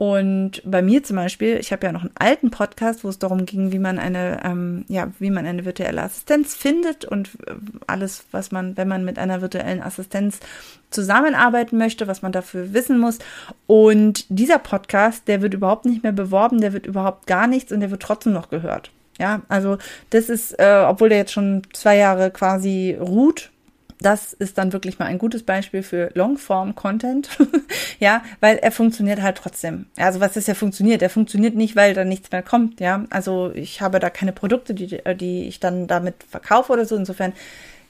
Und 0.00 0.62
bei 0.64 0.80
mir 0.80 1.02
zum 1.02 1.16
Beispiel, 1.16 1.58
ich 1.58 1.72
habe 1.72 1.84
ja 1.84 1.92
noch 1.92 2.00
einen 2.00 2.16
alten 2.18 2.50
Podcast, 2.50 3.04
wo 3.04 3.10
es 3.10 3.18
darum 3.18 3.44
ging, 3.44 3.70
wie 3.70 3.78
man 3.78 3.98
eine, 3.98 4.42
ähm, 4.44 4.86
ja, 4.88 5.08
wie 5.18 5.28
man 5.28 5.44
eine 5.44 5.66
virtuelle 5.66 6.02
Assistenz 6.02 6.54
findet 6.54 7.04
und 7.04 7.28
äh, 7.46 7.52
alles, 7.86 8.24
was 8.30 8.50
man, 8.50 8.78
wenn 8.78 8.88
man 8.88 9.04
mit 9.04 9.18
einer 9.18 9.42
virtuellen 9.42 9.82
Assistenz 9.82 10.40
zusammenarbeiten 10.88 11.76
möchte, 11.76 12.06
was 12.06 12.22
man 12.22 12.32
dafür 12.32 12.72
wissen 12.72 12.98
muss. 12.98 13.18
Und 13.66 14.24
dieser 14.30 14.58
Podcast, 14.58 15.28
der 15.28 15.42
wird 15.42 15.52
überhaupt 15.52 15.84
nicht 15.84 16.02
mehr 16.02 16.12
beworben, 16.12 16.62
der 16.62 16.72
wird 16.72 16.86
überhaupt 16.86 17.26
gar 17.26 17.46
nichts 17.46 17.70
und 17.70 17.80
der 17.80 17.90
wird 17.90 18.00
trotzdem 18.00 18.32
noch 18.32 18.48
gehört. 18.48 18.92
Ja, 19.20 19.42
also 19.48 19.76
das 20.08 20.30
ist, 20.30 20.58
äh, 20.58 20.84
obwohl 20.88 21.10
der 21.10 21.18
jetzt 21.18 21.32
schon 21.32 21.62
zwei 21.74 21.98
Jahre 21.98 22.30
quasi 22.30 22.96
ruht, 22.98 23.50
das 24.00 24.32
ist 24.32 24.56
dann 24.56 24.72
wirklich 24.72 24.98
mal 24.98 25.04
ein 25.04 25.18
gutes 25.18 25.42
Beispiel 25.42 25.82
für 25.82 26.10
Longform-Content. 26.14 27.28
ja, 28.00 28.22
weil 28.40 28.56
er 28.56 28.72
funktioniert 28.72 29.20
halt 29.20 29.36
trotzdem. 29.36 29.86
Also 29.96 30.20
was 30.20 30.38
ist 30.38 30.48
ja 30.48 30.54
funktioniert? 30.54 31.02
Er 31.02 31.10
funktioniert 31.10 31.54
nicht, 31.54 31.76
weil 31.76 31.92
da 31.92 32.04
nichts 32.04 32.32
mehr 32.32 32.42
kommt. 32.42 32.80
Ja, 32.80 33.04
also 33.10 33.52
ich 33.54 33.82
habe 33.82 34.00
da 34.00 34.08
keine 34.08 34.32
Produkte, 34.32 34.72
die, 34.72 35.02
die 35.16 35.48
ich 35.48 35.60
dann 35.60 35.86
damit 35.86 36.14
verkaufe 36.30 36.72
oder 36.72 36.86
so. 36.86 36.96
Insofern, 36.96 37.34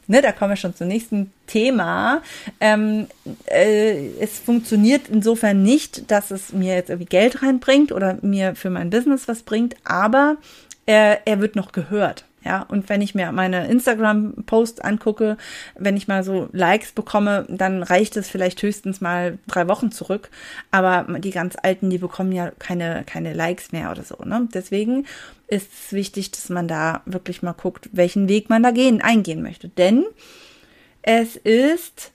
ne, 0.09 0.21
da 0.21 0.33
kommen 0.33 0.51
wir 0.51 0.57
schon 0.57 0.75
zum 0.75 0.89
nächsten 0.89 1.33
Thema. 1.47 2.23
Ähm, 2.59 3.07
äh, 3.47 4.09
es 4.19 4.41
funktioniert 4.41 5.03
insofern 5.09 5.63
nicht, 5.63 6.11
dass 6.11 6.33
es 6.33 6.53
mir 6.53 6.75
jetzt 6.75 6.91
irgendwie 6.91 7.09
Geld 7.09 7.41
reinbringt 7.45 7.93
oder 7.93 8.19
mir 8.21 8.57
für 8.57 8.71
mein 8.71 8.91
Business 8.91 9.29
was 9.29 9.43
bringt, 9.43 9.77
aber 9.85 10.39
er, 10.91 11.27
er 11.27 11.41
wird 11.41 11.55
noch 11.55 11.71
gehört. 11.71 12.25
Ja, 12.43 12.63
und 12.63 12.89
wenn 12.89 13.03
ich 13.03 13.15
mir 13.15 13.31
meine 13.33 13.69
Instagram-Posts 13.69 14.81
angucke, 14.81 15.37
wenn 15.79 15.97
ich 15.97 16.09
mal 16.09 16.25
so 16.25 16.49
Likes 16.53 16.93
bekomme, 16.93 17.45
dann 17.51 17.83
reicht 17.83 18.17
es 18.17 18.31
vielleicht 18.31 18.63
höchstens 18.63 19.03
mal 19.03 19.39
drei 19.47 19.69
Wochen 19.69 19.93
zurück. 19.93 20.31
Aber 20.71 21.07
die 21.19 21.33
ganz 21.33 21.57
Alten, 21.63 21.91
die 21.91 21.99
bekommen 21.99 22.33
ja 22.33 22.51
keine, 22.59 23.05
keine 23.05 23.35
Likes 23.35 23.73
mehr 23.73 23.91
oder 23.91 24.03
so. 24.03 24.17
Ne? 24.25 24.49
Deswegen 24.55 25.07
ist 25.49 25.69
es 25.71 25.93
wichtig, 25.93 26.31
dass 26.31 26.49
man 26.49 26.67
da 26.67 27.03
wirklich 27.05 27.43
mal 27.43 27.53
guckt, 27.53 27.91
welchen 27.93 28.29
Weg 28.29 28.49
man 28.49 28.63
da 28.63 28.71
gehen, 28.71 29.03
eingehen 29.03 29.43
möchte. 29.43 29.69
Denn 29.69 30.07
es 31.03 31.37
ist 31.37 32.11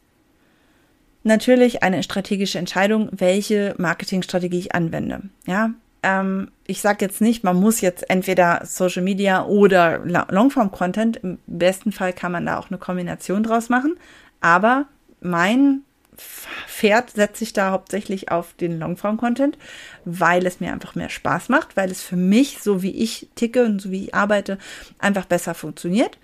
natürlich 1.24 1.84
eine 1.84 2.02
strategische 2.02 2.58
Entscheidung, 2.58 3.10
welche 3.12 3.76
Marketingstrategie 3.78 4.60
ich 4.60 4.76
anwende. 4.76 5.22
Ja, 5.46 5.72
ähm, 6.06 6.52
ich 6.68 6.82
sage 6.82 7.04
jetzt 7.04 7.20
nicht, 7.20 7.44
man 7.44 7.58
muss 7.58 7.82
jetzt 7.82 8.10
entweder 8.10 8.62
Social 8.64 9.02
Media 9.02 9.44
oder 9.46 10.00
Longform 10.06 10.72
Content. 10.72 11.18
Im 11.18 11.40
besten 11.48 11.92
Fall 11.92 12.14
kann 12.14 12.32
man 12.32 12.46
da 12.46 12.60
auch 12.60 12.70
eine 12.70 12.78
Kombination 12.78 13.42
draus 13.42 13.70
machen. 13.70 13.98
Aber 14.40 14.86
mein 15.20 15.82
Pferd 16.16 17.10
setze 17.10 17.44
ich 17.44 17.54
da 17.54 17.72
hauptsächlich 17.72 18.32
auf 18.32 18.54
den 18.54 18.80
Longform 18.80 19.18
Content, 19.18 19.58
weil 20.06 20.46
es 20.46 20.60
mir 20.60 20.72
einfach 20.72 20.94
mehr 20.94 21.10
Spaß 21.10 21.50
macht, 21.50 21.76
weil 21.76 21.90
es 21.90 22.04
für 22.04 22.16
mich, 22.16 22.60
so 22.62 22.84
wie 22.84 22.92
ich 22.92 23.28
ticke 23.36 23.66
und 23.66 23.82
so 23.82 23.90
wie 23.90 24.06
ich 24.06 24.16
arbeite, 24.16 24.60
einfach 25.00 25.26
besser 25.26 25.56
funktioniert. 25.56 26.20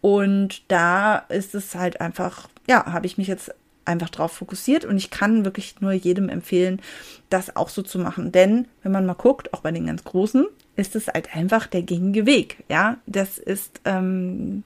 Und 0.00 0.62
da 0.68 1.18
ist 1.28 1.54
es 1.54 1.74
halt 1.74 2.00
einfach, 2.00 2.48
ja, 2.66 2.86
habe 2.86 3.06
ich 3.06 3.18
mich 3.18 3.28
jetzt 3.28 3.54
einfach 3.86 4.10
drauf 4.10 4.32
fokussiert 4.32 4.84
und 4.84 4.96
ich 4.96 5.10
kann 5.10 5.44
wirklich 5.44 5.80
nur 5.80 5.92
jedem 5.92 6.28
empfehlen, 6.28 6.80
das 7.30 7.56
auch 7.56 7.68
so 7.68 7.82
zu 7.82 7.98
machen. 7.98 8.32
Denn 8.32 8.66
wenn 8.82 8.92
man 8.92 9.06
mal 9.06 9.14
guckt, 9.14 9.52
auch 9.54 9.60
bei 9.60 9.72
den 9.72 9.86
ganz 9.86 10.04
Großen, 10.04 10.46
ist 10.76 10.96
es 10.96 11.08
halt 11.08 11.34
einfach 11.34 11.66
der 11.66 11.82
gängige 11.82 12.26
Weg. 12.26 12.64
Ja, 12.68 12.98
das 13.06 13.38
ist, 13.38 13.80
ähm, 13.84 14.62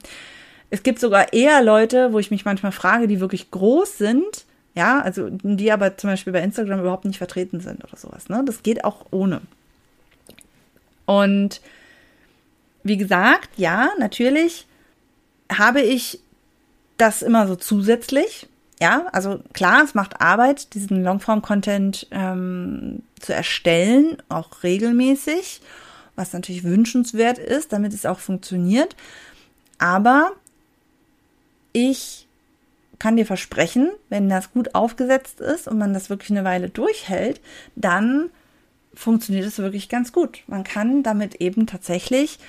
es 0.69 0.83
gibt 0.83 0.99
sogar 0.99 1.33
eher 1.33 1.61
Leute, 1.63 2.13
wo 2.13 2.19
ich 2.19 2.31
mich 2.31 2.45
manchmal 2.45 2.71
frage, 2.71 3.07
die 3.07 3.19
wirklich 3.19 3.51
groß 3.51 3.97
sind, 3.97 4.45
ja, 4.75 5.01
also 5.01 5.29
die 5.29 5.71
aber 5.71 5.97
zum 5.97 6.09
Beispiel 6.09 6.33
bei 6.33 6.41
Instagram 6.41 6.79
überhaupt 6.79 7.05
nicht 7.05 7.17
vertreten 7.17 7.59
sind 7.59 7.83
oder 7.83 7.97
sowas. 7.97 8.29
Ne? 8.29 8.43
Das 8.45 8.63
geht 8.63 8.85
auch 8.85 9.05
ohne. 9.11 9.41
Und 11.05 11.61
wie 12.83 12.97
gesagt, 12.97 13.49
ja, 13.57 13.89
natürlich 13.99 14.65
habe 15.51 15.81
ich 15.81 16.19
das 16.97 17.21
immer 17.21 17.47
so 17.47 17.55
zusätzlich. 17.55 18.47
Ja, 18.81 19.05
also 19.11 19.39
klar, 19.53 19.83
es 19.83 19.93
macht 19.93 20.21
Arbeit, 20.21 20.73
diesen 20.73 21.03
Longform-Content 21.03 22.07
ähm, 22.09 23.03
zu 23.19 23.31
erstellen, 23.31 24.17
auch 24.27 24.63
regelmäßig, 24.63 25.61
was 26.15 26.33
natürlich 26.33 26.63
wünschenswert 26.63 27.37
ist, 27.37 27.73
damit 27.73 27.93
es 27.93 28.07
auch 28.07 28.17
funktioniert. 28.17 28.95
Aber 29.77 30.31
ich 31.73 32.27
kann 32.97 33.17
dir 33.17 33.27
versprechen, 33.27 33.91
wenn 34.09 34.29
das 34.29 34.51
gut 34.51 34.73
aufgesetzt 34.73 35.41
ist 35.41 35.67
und 35.67 35.77
man 35.77 35.93
das 35.93 36.09
wirklich 36.09 36.31
eine 36.31 36.43
Weile 36.43 36.69
durchhält, 36.69 37.39
dann 37.75 38.31
funktioniert 38.95 39.45
es 39.45 39.59
wirklich 39.59 39.89
ganz 39.89 40.11
gut. 40.11 40.39
Man 40.47 40.63
kann 40.63 41.03
damit 41.03 41.35
eben 41.35 41.67
tatsächlich 41.67 42.39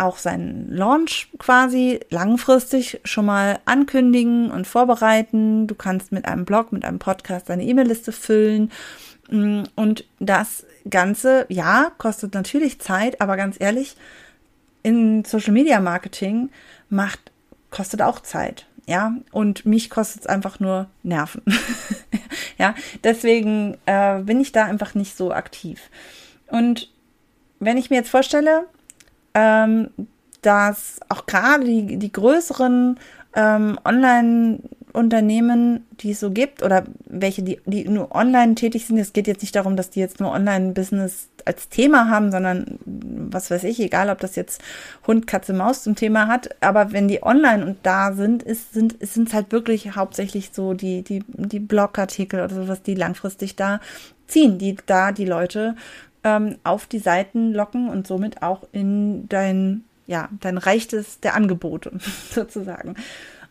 auch 0.00 0.18
seinen 0.18 0.70
Launch 0.74 1.28
quasi 1.38 2.00
langfristig 2.10 3.00
schon 3.04 3.26
mal 3.26 3.58
ankündigen 3.64 4.50
und 4.50 4.66
vorbereiten. 4.66 5.66
Du 5.66 5.74
kannst 5.74 6.12
mit 6.12 6.24
einem 6.24 6.44
Blog, 6.44 6.72
mit 6.72 6.84
einem 6.84 6.98
Podcast 6.98 7.48
deine 7.48 7.64
E-Mail-Liste 7.64 8.12
füllen. 8.12 8.72
Mm, 9.30 9.64
und 9.76 10.04
das 10.18 10.64
Ganze, 10.88 11.46
ja, 11.48 11.92
kostet 11.98 12.34
natürlich 12.34 12.80
Zeit, 12.80 13.20
aber 13.20 13.36
ganz 13.36 13.56
ehrlich, 13.58 13.96
in 14.82 15.24
Social 15.24 15.52
Media 15.52 15.80
Marketing 15.80 16.50
macht, 16.88 17.30
kostet 17.70 18.00
auch 18.02 18.20
Zeit. 18.20 18.66
Ja, 18.86 19.14
und 19.30 19.66
mich 19.66 19.90
kostet 19.90 20.22
es 20.22 20.26
einfach 20.26 20.58
nur 20.58 20.88
Nerven. 21.02 21.42
ja, 22.58 22.74
deswegen 23.04 23.76
äh, 23.86 24.20
bin 24.20 24.40
ich 24.40 24.52
da 24.52 24.64
einfach 24.64 24.94
nicht 24.94 25.16
so 25.16 25.32
aktiv. 25.32 25.90
Und 26.48 26.90
wenn 27.60 27.76
ich 27.76 27.90
mir 27.90 27.96
jetzt 27.96 28.10
vorstelle, 28.10 28.66
ähm, 29.34 29.90
dass 30.42 31.00
auch 31.08 31.26
gerade 31.26 31.64
die, 31.64 31.98
die 31.98 32.12
größeren 32.12 32.98
ähm, 33.34 33.78
Online-Unternehmen, 33.84 35.86
die 36.00 36.12
es 36.12 36.20
so 36.20 36.30
gibt, 36.30 36.62
oder 36.62 36.84
welche, 37.06 37.42
die, 37.42 37.60
die 37.64 37.88
nur 37.88 38.14
online 38.14 38.54
tätig 38.54 38.86
sind, 38.86 38.98
es 38.98 39.12
geht 39.12 39.26
jetzt 39.26 39.42
nicht 39.42 39.54
darum, 39.54 39.76
dass 39.76 39.90
die 39.90 40.00
jetzt 40.00 40.20
nur 40.20 40.32
Online-Business 40.32 41.28
als 41.44 41.68
Thema 41.68 42.08
haben, 42.08 42.32
sondern 42.32 42.78
was 42.84 43.50
weiß 43.50 43.64
ich, 43.64 43.80
egal 43.80 44.10
ob 44.10 44.18
das 44.18 44.36
jetzt 44.36 44.60
Hund, 45.06 45.26
Katze, 45.26 45.52
Maus 45.52 45.82
zum 45.82 45.94
Thema 45.94 46.26
hat, 46.26 46.50
aber 46.60 46.92
wenn 46.92 47.08
die 47.08 47.22
online 47.22 47.64
und 47.64 47.78
da 47.82 48.12
sind, 48.12 48.42
ist, 48.42 48.74
sind, 48.74 48.96
sind 49.00 49.28
es 49.28 49.34
halt 49.34 49.52
wirklich 49.52 49.96
hauptsächlich 49.96 50.50
so 50.52 50.74
die, 50.74 51.02
die, 51.02 51.24
die 51.28 51.60
Blogartikel 51.60 52.40
oder 52.40 52.54
sowas, 52.54 52.82
die 52.82 52.94
langfristig 52.94 53.56
da 53.56 53.80
ziehen, 54.26 54.58
die 54.58 54.76
da 54.86 55.12
die 55.12 55.24
Leute 55.24 55.76
ähm, 56.24 56.56
auf 56.64 56.86
die 56.86 56.98
Seiten 56.98 57.52
locken 57.52 57.88
und 57.88 58.06
somit 58.06 58.42
auch 58.42 58.62
in 58.72 59.28
dein, 59.28 59.84
ja, 60.06 60.28
dein 60.40 60.58
Reich 60.58 60.88
der 60.88 61.34
Angebote 61.34 61.92
sozusagen. 62.30 62.96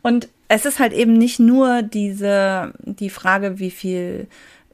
Und 0.01 0.29
es 0.47 0.65
ist 0.65 0.79
halt 0.79 0.93
eben 0.93 1.13
nicht 1.13 1.39
nur 1.39 1.81
diese, 1.81 2.73
die 2.83 3.09
Frage, 3.09 3.59
wie 3.59 3.71
viel, 3.71 4.27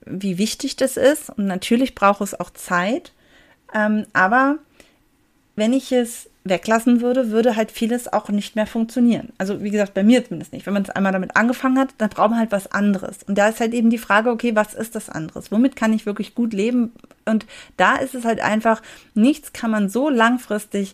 wie 0.06 0.38
wichtig 0.38 0.76
das 0.76 0.98
ist. 0.98 1.30
Und 1.30 1.48
natürlich 1.48 1.96
braucht 1.96 2.22
es 2.22 2.40
auch 2.40 2.50
Zeit. 2.52 3.12
Ähm, 3.74 4.06
aber 4.14 4.58
wenn 5.56 5.74
ich 5.74 5.92
es 5.92 6.30
weglassen 6.46 7.02
würde, 7.02 7.32
würde 7.32 7.56
halt 7.56 7.72
vieles 7.72 8.14
auch 8.14 8.30
nicht 8.30 8.56
mehr 8.56 8.68
funktionieren. 8.68 9.34
Also 9.40 9.64
wie 9.64 9.72
gesagt, 9.72 9.96
bei 9.96 10.04
mir 10.04 10.24
zumindest 10.24 10.54
nicht. 10.54 10.68
Wenn 10.68 10.76
man 10.76 10.84
es 10.84 10.92
einmal 10.92 11.12
damit 11.12 11.36
angefangen 11.36 11.80
hat, 11.80 11.90
dann 11.98 12.10
braucht 12.10 12.30
man 12.30 12.40
halt 12.40 12.52
was 12.52 12.72
anderes. 12.72 13.24
Und 13.24 13.38
da 13.38 13.50
ist 13.50 13.60
halt 13.60 13.74
eben 13.74 13.90
die 13.90 13.98
Frage, 13.98 14.30
okay, 14.30 14.56
was 14.56 14.76
ist 14.76 14.94
das 14.94 15.10
anderes? 15.10 15.52
Womit 15.52 15.76
kann 15.76 15.92
ich 15.92 16.06
wirklich 16.06 16.36
gut 16.36 16.54
leben? 16.54 16.94
Und 17.26 17.48
da 17.78 17.96
ist 17.96 18.14
es 18.14 18.26
halt 18.26 18.42
einfach, 18.42 18.84
nichts 19.16 19.54
kann 19.54 19.72
man 19.72 19.90
so 19.90 20.08
langfristig 20.10 20.94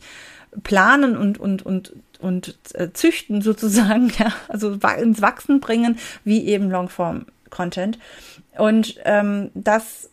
planen 0.64 1.18
und, 1.18 1.38
und, 1.38 1.66
und, 1.66 1.94
und 2.20 2.58
äh, 2.74 2.94
züchten 2.94 3.42
sozusagen, 3.42 4.10
ja, 4.18 4.32
also 4.48 4.72
ins 5.02 5.22
Wachsen 5.22 5.60
bringen, 5.60 6.00
wie 6.24 6.46
eben 6.46 6.72
Longform-Content. 6.72 8.00
Und 8.58 8.96
ähm, 9.04 9.52
das 9.54 10.11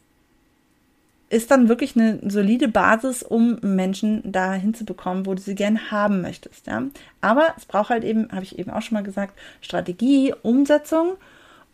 ist 1.31 1.51
dann 1.51 1.69
wirklich 1.69 1.95
eine 1.95 2.19
solide 2.29 2.69
Basis, 2.69 3.23
um 3.23 3.59
Menschen 3.61 4.23
da 4.25 4.55
hinzubekommen, 4.55 5.27
wo 5.27 5.35
du 5.35 5.43
sie 5.43 5.55
gerne 5.55 5.91
haben 5.91 6.23
möchtest. 6.23 6.67
Ja? 6.67 6.83
Aber 7.21 7.55
es 7.57 7.67
braucht 7.67 7.91
halt 7.91 8.05
eben, 8.05 8.31
habe 8.33 8.45
ich 8.45 8.59
eben 8.59 8.71
auch 8.71 8.83
schon 8.83 8.95
mal 8.95 9.03
gesagt, 9.03 9.39
Strategie, 9.61 10.35
Umsetzung 10.43 11.17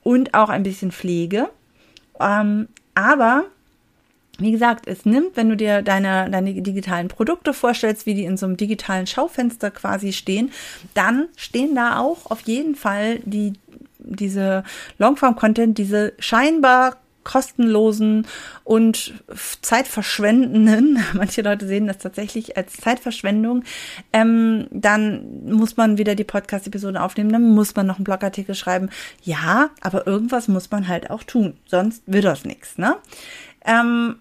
und 0.03 0.35
auch 0.35 0.49
ein 0.49 0.65
bisschen 0.65 0.91
Pflege. 0.91 1.49
Ähm, 2.21 2.69
aber 2.95 3.45
wie 4.39 4.51
gesagt, 4.51 4.89
es 4.89 5.05
nimmt, 5.05 5.37
wenn 5.37 5.49
du 5.49 5.57
dir 5.57 5.83
deine, 5.83 6.29
deine 6.29 6.55
digitalen 6.55 7.07
Produkte 7.07 7.55
vorstellst, 7.55 8.07
wie 8.07 8.15
die 8.15 8.25
in 8.25 8.37
so 8.37 8.47
einem 8.47 8.57
digitalen 8.57 9.07
Schaufenster 9.07 9.71
quasi 9.71 10.13
stehen, 10.13 10.51
dann 10.95 11.29
stehen 11.37 11.77
da 11.77 11.99
auch 12.01 12.31
auf 12.31 12.41
jeden 12.43 12.75
Fall 12.75 13.21
die, 13.25 13.53
diese 13.99 14.65
Longform-Content, 14.99 15.79
diese 15.79 16.15
scheinbar 16.19 16.97
kostenlosen 17.25 18.27
und 18.63 19.15
zeitverschwendenden, 19.63 21.03
manche 21.15 21.43
Leute 21.43 21.67
sehen 21.67 21.87
das 21.87 21.99
tatsächlich 21.99 22.57
als 22.57 22.75
Zeitverschwendung, 22.75 23.65
ähm, 24.13 24.67
dann 24.71 25.45
muss 25.47 25.77
man 25.77 25.99
wieder 25.99 26.15
die 26.15 26.25
Podcast-Episode 26.25 27.03
aufnehmen, 27.03 27.33
dann 27.33 27.55
muss 27.55 27.75
man 27.75 27.87
noch 27.87 27.97
einen 27.97 28.05
Blogartikel 28.05 28.55
schreiben. 28.55 28.91
Ja, 29.23 29.71
aber 29.81 30.07
irgendwas 30.07 30.49
muss 30.49 30.71
man 30.71 30.87
halt 30.87 31.11
auch 31.11 31.23
tun, 31.23 31.57
sonst 31.67 32.03
wird 32.07 32.25
das 32.25 32.45
nichts. 32.45 32.79
Ne? 32.79 32.97
Ähm, 33.65 34.17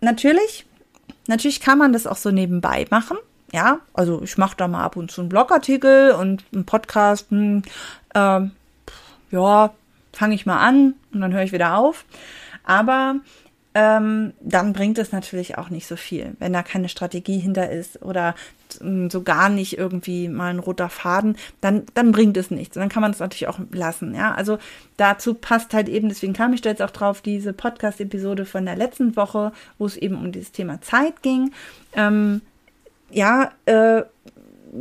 natürlich, 0.00 0.66
natürlich 1.26 1.60
kann 1.60 1.78
man 1.78 1.92
das 1.92 2.06
auch 2.06 2.16
so 2.16 2.30
nebenbei 2.30 2.86
machen. 2.90 3.16
Ja, 3.52 3.80
also 3.92 4.22
ich 4.22 4.38
mache 4.38 4.56
da 4.56 4.66
mal 4.66 4.82
ab 4.82 4.96
und 4.96 5.10
zu 5.10 5.20
einen 5.20 5.28
Blogartikel 5.28 6.12
und 6.12 6.42
einen 6.54 6.64
Podcast. 6.64 7.30
Hm, 7.30 7.62
äh, 8.14 8.40
ja, 9.30 9.74
fange 10.12 10.34
ich 10.34 10.46
mal 10.46 10.58
an 10.58 10.94
und 11.12 11.20
dann 11.20 11.32
höre 11.32 11.42
ich 11.42 11.52
wieder 11.52 11.76
auf. 11.76 12.04
Aber 12.64 13.16
ähm, 13.74 14.34
dann 14.40 14.72
bringt 14.74 14.98
es 14.98 15.12
natürlich 15.12 15.56
auch 15.56 15.70
nicht 15.70 15.86
so 15.86 15.96
viel, 15.96 16.34
wenn 16.38 16.52
da 16.52 16.62
keine 16.62 16.90
Strategie 16.90 17.38
hinter 17.38 17.70
ist 17.70 18.02
oder 18.02 18.34
so 19.08 19.22
gar 19.22 19.48
nicht 19.48 19.76
irgendwie 19.76 20.28
mal 20.28 20.50
ein 20.50 20.58
roter 20.58 20.88
Faden, 20.88 21.36
dann, 21.60 21.84
dann 21.94 22.12
bringt 22.12 22.36
es 22.36 22.50
nichts. 22.50 22.76
Und 22.76 22.80
dann 22.80 22.88
kann 22.88 23.02
man 23.02 23.10
es 23.10 23.18
natürlich 23.18 23.48
auch 23.48 23.58
lassen. 23.70 24.14
Ja, 24.14 24.34
also 24.34 24.58
dazu 24.96 25.34
passt 25.34 25.74
halt 25.74 25.88
eben, 25.88 26.08
deswegen 26.08 26.32
kam 26.32 26.52
ich 26.52 26.62
da 26.62 26.70
jetzt 26.70 26.82
auch 26.82 26.90
drauf, 26.90 27.20
diese 27.20 27.52
Podcast-Episode 27.52 28.44
von 28.44 28.64
der 28.64 28.76
letzten 28.76 29.16
Woche, 29.16 29.52
wo 29.78 29.86
es 29.86 29.96
eben 29.96 30.16
um 30.16 30.32
dieses 30.32 30.52
Thema 30.52 30.80
Zeit 30.80 31.22
ging. 31.22 31.52
Ähm, 31.94 32.40
ja, 33.10 33.52
äh, 33.66 34.02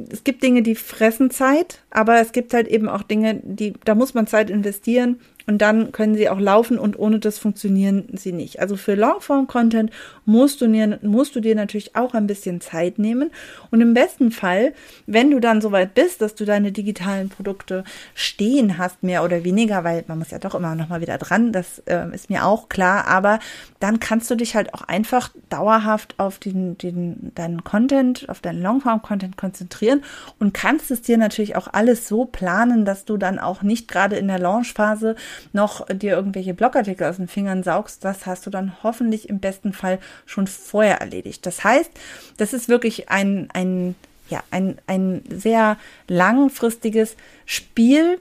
es 0.10 0.24
gibt 0.24 0.44
Dinge, 0.44 0.62
die 0.62 0.76
fressen 0.76 1.32
Zeit, 1.32 1.80
aber 1.90 2.20
es 2.22 2.32
gibt 2.32 2.54
halt 2.54 2.68
eben 2.68 2.88
auch 2.88 3.04
Dinge, 3.04 3.42
die, 3.44 3.74
da 3.84 3.96
muss 3.96 4.14
man 4.14 4.28
Zeit 4.28 4.50
investieren 4.50 5.20
und 5.48 5.60
dann 5.60 5.92
können 5.92 6.16
sie 6.16 6.30
auch 6.30 6.40
laufen 6.40 6.78
und 6.78 6.98
ohne 6.98 7.20
das 7.20 7.38
funktionieren 7.40 8.06
sie 8.14 8.32
nicht. 8.32 8.60
Also 8.60 8.78
für 8.78 8.96
Longform-Content 8.96 9.92
musst 10.26 10.62
du, 10.62 10.68
dir, 10.68 11.00
musst 11.02 11.36
du 11.36 11.40
dir 11.40 11.56
natürlich 11.56 11.96
auch 11.96 12.14
ein 12.14 12.28
bisschen 12.28 12.62
Zeit 12.62 13.00
nehmen. 13.00 13.32
Und 13.70 13.82
im 13.82 13.94
besten 13.94 14.32
Fall, 14.32 14.74
wenn 15.08 15.32
du 15.32 15.40
dann 15.40 15.62
soweit 15.62 15.94
bist, 15.94 16.22
dass 16.22 16.36
du 16.36 16.46
deine 16.46 16.72
digitalen 16.72 17.30
Produkte 17.30 17.84
stehen 18.14 18.78
hast, 18.78 19.04
mehr 19.04 19.24
oder 19.24 19.44
weniger, 19.44 19.84
weil 19.84 20.04
man 20.08 20.20
muss 20.20 20.32
ja 20.32 20.40
doch 20.40 20.56
immer 20.56 20.76
noch 20.76 20.90
mal 20.90 21.02
wieder 21.02 21.18
dran, 21.18 21.52
das 21.52 21.80
äh, 21.86 22.14
ist 22.14 22.30
mir 22.30 22.46
auch 22.46 22.70
klar, 22.70 23.08
aber 23.08 23.40
dann 23.80 24.00
kannst 24.00 24.30
du 24.30 24.36
dich 24.36 24.56
halt 24.56 24.74
auch 24.74 24.84
einfach 24.84 25.32
dauerhaft 25.50 26.16
auf 26.18 26.40
den, 26.40 26.78
den, 26.78 27.32
deinen 27.36 27.64
Content, 27.64 28.30
auf 28.30 28.42
deinen 28.42 28.62
Longform-Content 28.62 29.38
konzentrieren 29.38 30.04
und 30.40 30.54
kannst 30.54 30.92
es 30.92 31.02
dir 31.02 31.18
natürlich 31.18 31.56
auch 31.56 31.68
alles 31.72 32.08
so 32.08 32.26
planen, 32.26 32.86
dass 32.86 33.06
du 33.06 33.18
dann 33.18 33.40
auch 33.40 33.64
nicht 33.64 33.88
gerade 33.88 34.16
in 34.16 34.28
der 34.28 34.40
Launchphase 34.40 35.16
noch 35.54 35.86
dir 35.88 36.14
irgendwelche 36.14 36.54
Blogartikel 36.54 37.08
aus 37.08 37.18
den 37.18 37.28
Fingern 37.28 37.64
saugst, 37.64 38.04
das 38.04 38.26
hast 38.26 38.46
du 38.46 38.50
dann 38.50 38.74
hoffentlich 38.84 39.30
im 39.30 39.40
besten 39.40 39.74
Fall 39.74 40.00
schon 40.26 40.48
vorher 40.48 41.02
erledigt. 41.02 41.46
Das 41.46 41.64
heißt, 41.64 41.92
das 42.38 42.54
ist 42.54 42.70
wirklich 42.70 43.10
ein, 43.10 43.50
ein, 43.54 43.96
ja, 44.30 44.42
ein, 44.52 44.78
ein 44.88 45.24
sehr 45.30 45.78
langfristiges 46.08 47.16
Spiel 47.46 48.20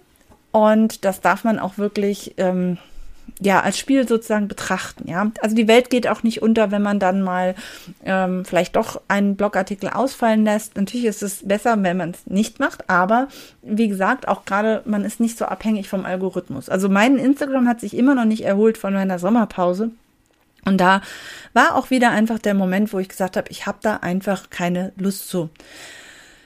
und 0.53 1.05
das 1.05 1.21
darf 1.21 1.45
man 1.45 1.59
auch 1.59 1.79
wirklich 1.79 2.35
ähm, 2.39 2.79
ja, 3.41 3.61
als 3.61 3.79
Spiel 3.79 4.09
sozusagen 4.09 4.49
betrachten, 4.49 5.09
ja. 5.09 5.31
Also 5.41 5.55
die 5.55 5.69
Welt 5.69 5.91
geht 5.91 6.09
auch 6.09 6.23
nicht 6.23 6.43
unter, 6.43 6.71
wenn 6.71 6.83
man 6.83 6.99
dann 6.99 7.23
mal 7.23 7.55
ähm, 8.05 8.45
vielleicht 8.45 8.77
doch 8.77 9.01
einen 9.09 9.37
Blogartikel 9.37 9.91
ausfallen 9.91 10.45
lässt. 10.45 10.77
Natürlich 10.77 11.07
ist 11.07 11.23
es 11.23 11.47
besser, 11.47 11.81
wenn 11.83 11.97
man 11.97 12.11
es 12.11 12.27
nicht 12.27 12.59
macht, 12.61 12.89
aber 12.89 13.29
wie 13.63 13.89
gesagt, 13.89 14.29
auch 14.29 14.45
gerade 14.45 14.83
man 14.85 15.05
ist 15.05 15.21
nicht 15.21 15.39
so 15.39 15.45
abhängig 15.45 15.89
vom 15.89 16.05
Algorithmus. 16.05 16.69
Also 16.69 16.89
mein 16.89 17.17
Instagram 17.17 17.69
hat 17.69 17.81
sich 17.81 17.97
immer 17.97 18.15
noch 18.15 18.25
nicht 18.25 18.45
erholt 18.45 18.79
von 18.79 18.93
meiner 18.93 19.19
Sommerpause. 19.19 19.91
Und 20.65 20.79
da 20.79 21.01
war 21.53 21.75
auch 21.75 21.91
wieder 21.91 22.11
einfach 22.11 22.39
der 22.39 22.55
Moment, 22.55 22.93
wo 22.93 22.99
ich 22.99 23.09
gesagt 23.09 23.37
habe, 23.37 23.51
ich 23.51 23.67
habe 23.67 23.79
da 23.83 23.97
einfach 23.97 24.51
keine 24.51 24.93
Lust 24.97 25.29
zu. 25.29 25.49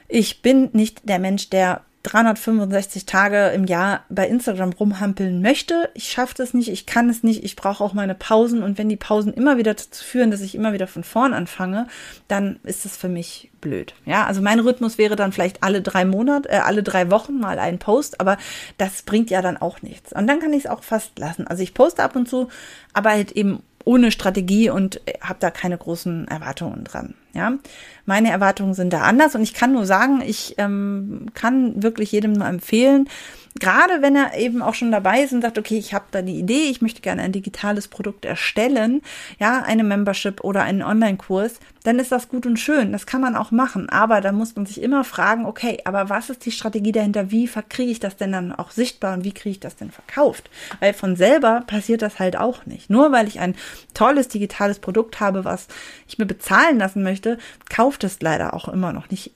Ich 0.07 0.41
bin 0.41 0.69
nicht 0.73 1.09
der 1.09 1.19
Mensch, 1.19 1.49
der 1.49 1.81
365 2.05 3.05
Tage 3.05 3.47
im 3.47 3.65
Jahr 3.65 4.03
bei 4.09 4.27
Instagram 4.27 4.73
rumhampeln 4.73 5.41
möchte. 5.41 5.89
Ich 5.95 6.11
schaffe 6.11 6.35
das 6.37 6.53
nicht, 6.53 6.69
ich 6.69 6.85
kann 6.85 7.09
es 7.09 7.23
nicht, 7.23 7.43
ich 7.43 7.55
brauche 7.55 7.83
auch 7.83 7.93
meine 7.93 8.13
Pausen 8.13 8.61
und 8.61 8.77
wenn 8.77 8.89
die 8.89 8.95
Pausen 8.95 9.33
immer 9.33 9.57
wieder 9.57 9.73
dazu 9.73 10.03
führen, 10.03 10.29
dass 10.29 10.41
ich 10.41 10.53
immer 10.53 10.71
wieder 10.73 10.87
von 10.87 11.03
vorn 11.03 11.33
anfange, 11.33 11.87
dann 12.27 12.59
ist 12.63 12.85
es 12.85 12.95
für 12.95 13.09
mich 13.09 13.49
blöd. 13.59 13.95
Ja, 14.05 14.25
also 14.25 14.41
mein 14.41 14.59
Rhythmus 14.59 14.97
wäre 14.99 15.15
dann 15.15 15.31
vielleicht 15.31 15.63
alle 15.63 15.81
drei 15.81 16.05
Monate, 16.05 16.49
äh, 16.49 16.57
alle 16.57 16.83
drei 16.83 17.09
Wochen 17.09 17.39
mal 17.39 17.57
ein 17.57 17.79
Post, 17.79 18.21
aber 18.21 18.37
das 18.77 19.01
bringt 19.01 19.31
ja 19.31 19.41
dann 19.41 19.57
auch 19.57 19.81
nichts. 19.81 20.13
Und 20.13 20.27
dann 20.27 20.39
kann 20.39 20.53
ich 20.53 20.65
es 20.65 20.69
auch 20.69 20.83
fast 20.83 21.17
lassen. 21.17 21.47
Also 21.47 21.63
ich 21.63 21.73
poste 21.73 22.03
ab 22.03 22.15
und 22.15 22.29
zu, 22.29 22.49
aber 22.93 23.11
halt 23.11 23.31
eben 23.31 23.63
ohne 23.85 24.11
Strategie 24.11 24.69
und 24.69 24.99
habe 25.21 25.37
da 25.39 25.51
keine 25.51 25.77
großen 25.77 26.27
Erwartungen 26.27 26.83
dran. 26.83 27.13
Ja, 27.33 27.53
meine 28.05 28.31
Erwartungen 28.31 28.73
sind 28.73 28.91
da 28.91 29.01
anders 29.01 29.35
und 29.35 29.41
ich 29.41 29.53
kann 29.53 29.73
nur 29.73 29.85
sagen, 29.85 30.21
ich 30.25 30.55
ähm, 30.57 31.27
kann 31.33 31.81
wirklich 31.83 32.11
jedem 32.11 32.33
nur 32.33 32.47
empfehlen, 32.47 33.07
gerade 33.59 34.01
wenn 34.01 34.15
er 34.15 34.37
eben 34.37 34.61
auch 34.61 34.73
schon 34.73 34.91
dabei 34.91 35.21
ist 35.21 35.33
und 35.33 35.41
sagt, 35.41 35.57
okay, 35.57 35.77
ich 35.77 35.93
habe 35.93 36.05
da 36.11 36.21
die 36.21 36.37
Idee, 36.37 36.69
ich 36.69 36.81
möchte 36.81 37.01
gerne 37.01 37.21
ein 37.21 37.31
digitales 37.31 37.87
Produkt 37.87 38.25
erstellen, 38.25 39.01
ja, 39.39 39.61
eine 39.61 39.83
Membership 39.83 40.43
oder 40.43 40.63
einen 40.63 40.81
Online-Kurs, 40.81 41.59
dann 41.85 41.99
ist 41.99 42.11
das 42.11 42.29
gut 42.29 42.45
und 42.45 42.57
schön. 42.57 42.91
Das 42.91 43.05
kann 43.05 43.21
man 43.21 43.35
auch 43.35 43.51
machen. 43.51 43.89
Aber 43.89 44.19
da 44.19 44.31
muss 44.31 44.55
man 44.55 44.65
sich 44.65 44.81
immer 44.81 45.03
fragen, 45.03 45.45
okay, 45.45 45.79
aber 45.85 46.09
was 46.09 46.29
ist 46.29 46.45
die 46.45 46.51
Strategie 46.51 46.91
dahinter? 46.91 47.31
Wie 47.31 47.47
kriege 47.69 47.91
ich 47.91 47.99
das 47.99 48.17
denn 48.17 48.31
dann 48.31 48.51
auch 48.51 48.71
sichtbar 48.71 49.13
und 49.13 49.23
wie 49.23 49.33
kriege 49.33 49.51
ich 49.51 49.59
das 49.59 49.75
denn 49.75 49.91
verkauft? 49.91 50.49
Weil 50.79 50.93
von 50.93 51.15
selber 51.15 51.63
passiert 51.67 52.01
das 52.01 52.19
halt 52.19 52.37
auch 52.37 52.65
nicht. 52.65 52.89
Nur 52.89 53.11
weil 53.11 53.27
ich 53.27 53.39
ein 53.39 53.55
tolles 53.93 54.27
digitales 54.27 54.79
Produkt 54.79 55.19
habe, 55.19 55.45
was 55.45 55.67
ich 56.07 56.17
mir 56.17 56.25
bezahlen 56.25 56.79
lassen 56.79 57.03
möchte, 57.03 57.37
kauft 57.69 58.03
es 58.03 58.19
leider 58.19 58.55
auch 58.55 58.67
immer 58.67 58.91
noch 58.91 59.09
nicht 59.11 59.31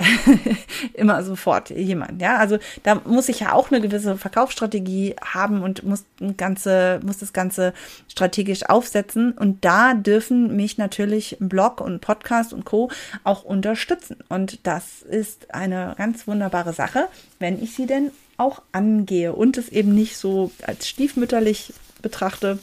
immer 0.94 1.24
sofort 1.24 1.70
jemand. 1.70 2.20
Ja, 2.22 2.38
also 2.38 2.58
da 2.82 2.96
muss 3.06 3.30
ich 3.30 3.42
ja 3.42 3.54
auch 3.54 3.72
eine 3.72 3.80
gewisse 3.80 4.09
Verkaufsstrategie 4.18 5.16
haben 5.22 5.62
und 5.62 5.84
muss, 5.84 6.06
ganze, 6.38 7.00
muss 7.04 7.18
das 7.18 7.34
Ganze 7.34 7.74
strategisch 8.08 8.70
aufsetzen. 8.70 9.32
Und 9.34 9.66
da 9.66 9.94
dürfen 9.94 10.56
mich 10.56 10.78
natürlich 10.78 11.38
Blog 11.40 11.82
und 11.82 12.02
Podcast 12.02 12.20
Podcast 12.20 12.54
und 12.54 12.66
Co. 12.66 12.90
auch 13.24 13.44
unterstützen. 13.44 14.18
Und 14.28 14.66
das 14.68 15.02
ist 15.02 15.54
eine 15.54 15.96
ganz 15.98 16.28
wunderbare 16.28 16.74
Sache, 16.74 17.08
wenn 17.40 17.62
ich 17.62 17.74
sie 17.74 17.86
denn 17.86 18.12
auch 18.38 18.62
angehe 18.72 19.34
und 19.34 19.58
es 19.58 19.70
eben 19.70 19.94
nicht 19.94 20.18
so 20.18 20.52
als 20.66 20.88
stiefmütterlich 20.88 21.74
betrachte, 22.02 22.60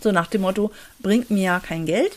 so 0.00 0.12
nach 0.12 0.28
dem 0.28 0.42
Motto, 0.42 0.70
bringt 1.00 1.30
mir 1.30 1.42
ja 1.42 1.60
kein 1.60 1.86
Geld, 1.86 2.12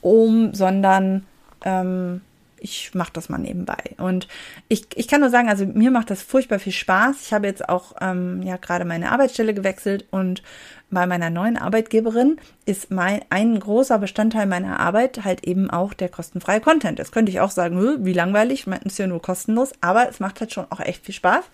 um, 0.00 0.54
sondern 0.54 1.26
ähm, 1.64 2.20
ich 2.60 2.94
mache 2.94 3.12
das 3.12 3.28
mal 3.28 3.38
nebenbei. 3.38 3.78
Und 3.98 4.28
ich, 4.68 4.86
ich 4.94 5.08
kann 5.08 5.20
nur 5.20 5.30
sagen, 5.30 5.48
also 5.48 5.66
mir 5.66 5.90
macht 5.90 6.10
das 6.10 6.22
furchtbar 6.22 6.58
viel 6.58 6.72
Spaß. 6.72 7.22
Ich 7.22 7.32
habe 7.32 7.46
jetzt 7.46 7.68
auch 7.68 7.94
ähm, 8.00 8.42
ja 8.42 8.56
gerade 8.56 8.84
meine 8.84 9.12
Arbeitsstelle 9.12 9.54
gewechselt 9.54 10.06
und 10.10 10.42
bei 10.90 11.06
meiner 11.06 11.28
neuen 11.28 11.58
Arbeitgeberin 11.58 12.38
ist 12.64 12.90
mein, 12.90 13.20
ein 13.30 13.60
großer 13.60 13.98
Bestandteil 13.98 14.46
meiner 14.46 14.80
Arbeit 14.80 15.24
halt 15.24 15.44
eben 15.44 15.70
auch 15.70 15.92
der 15.92 16.08
kostenfreie 16.08 16.60
Content. 16.60 16.98
Das 16.98 17.12
könnte 17.12 17.30
ich 17.30 17.40
auch 17.40 17.50
sagen, 17.50 18.04
wie 18.04 18.12
langweilig, 18.12 18.66
meinten 18.66 18.88
es 18.88 18.98
ja 18.98 19.06
nur 19.06 19.20
kostenlos, 19.20 19.72
aber 19.80 20.08
es 20.08 20.20
macht 20.20 20.40
halt 20.40 20.52
schon 20.52 20.66
auch 20.70 20.80
echt 20.80 21.04
viel 21.04 21.14
Spaß 21.14 21.44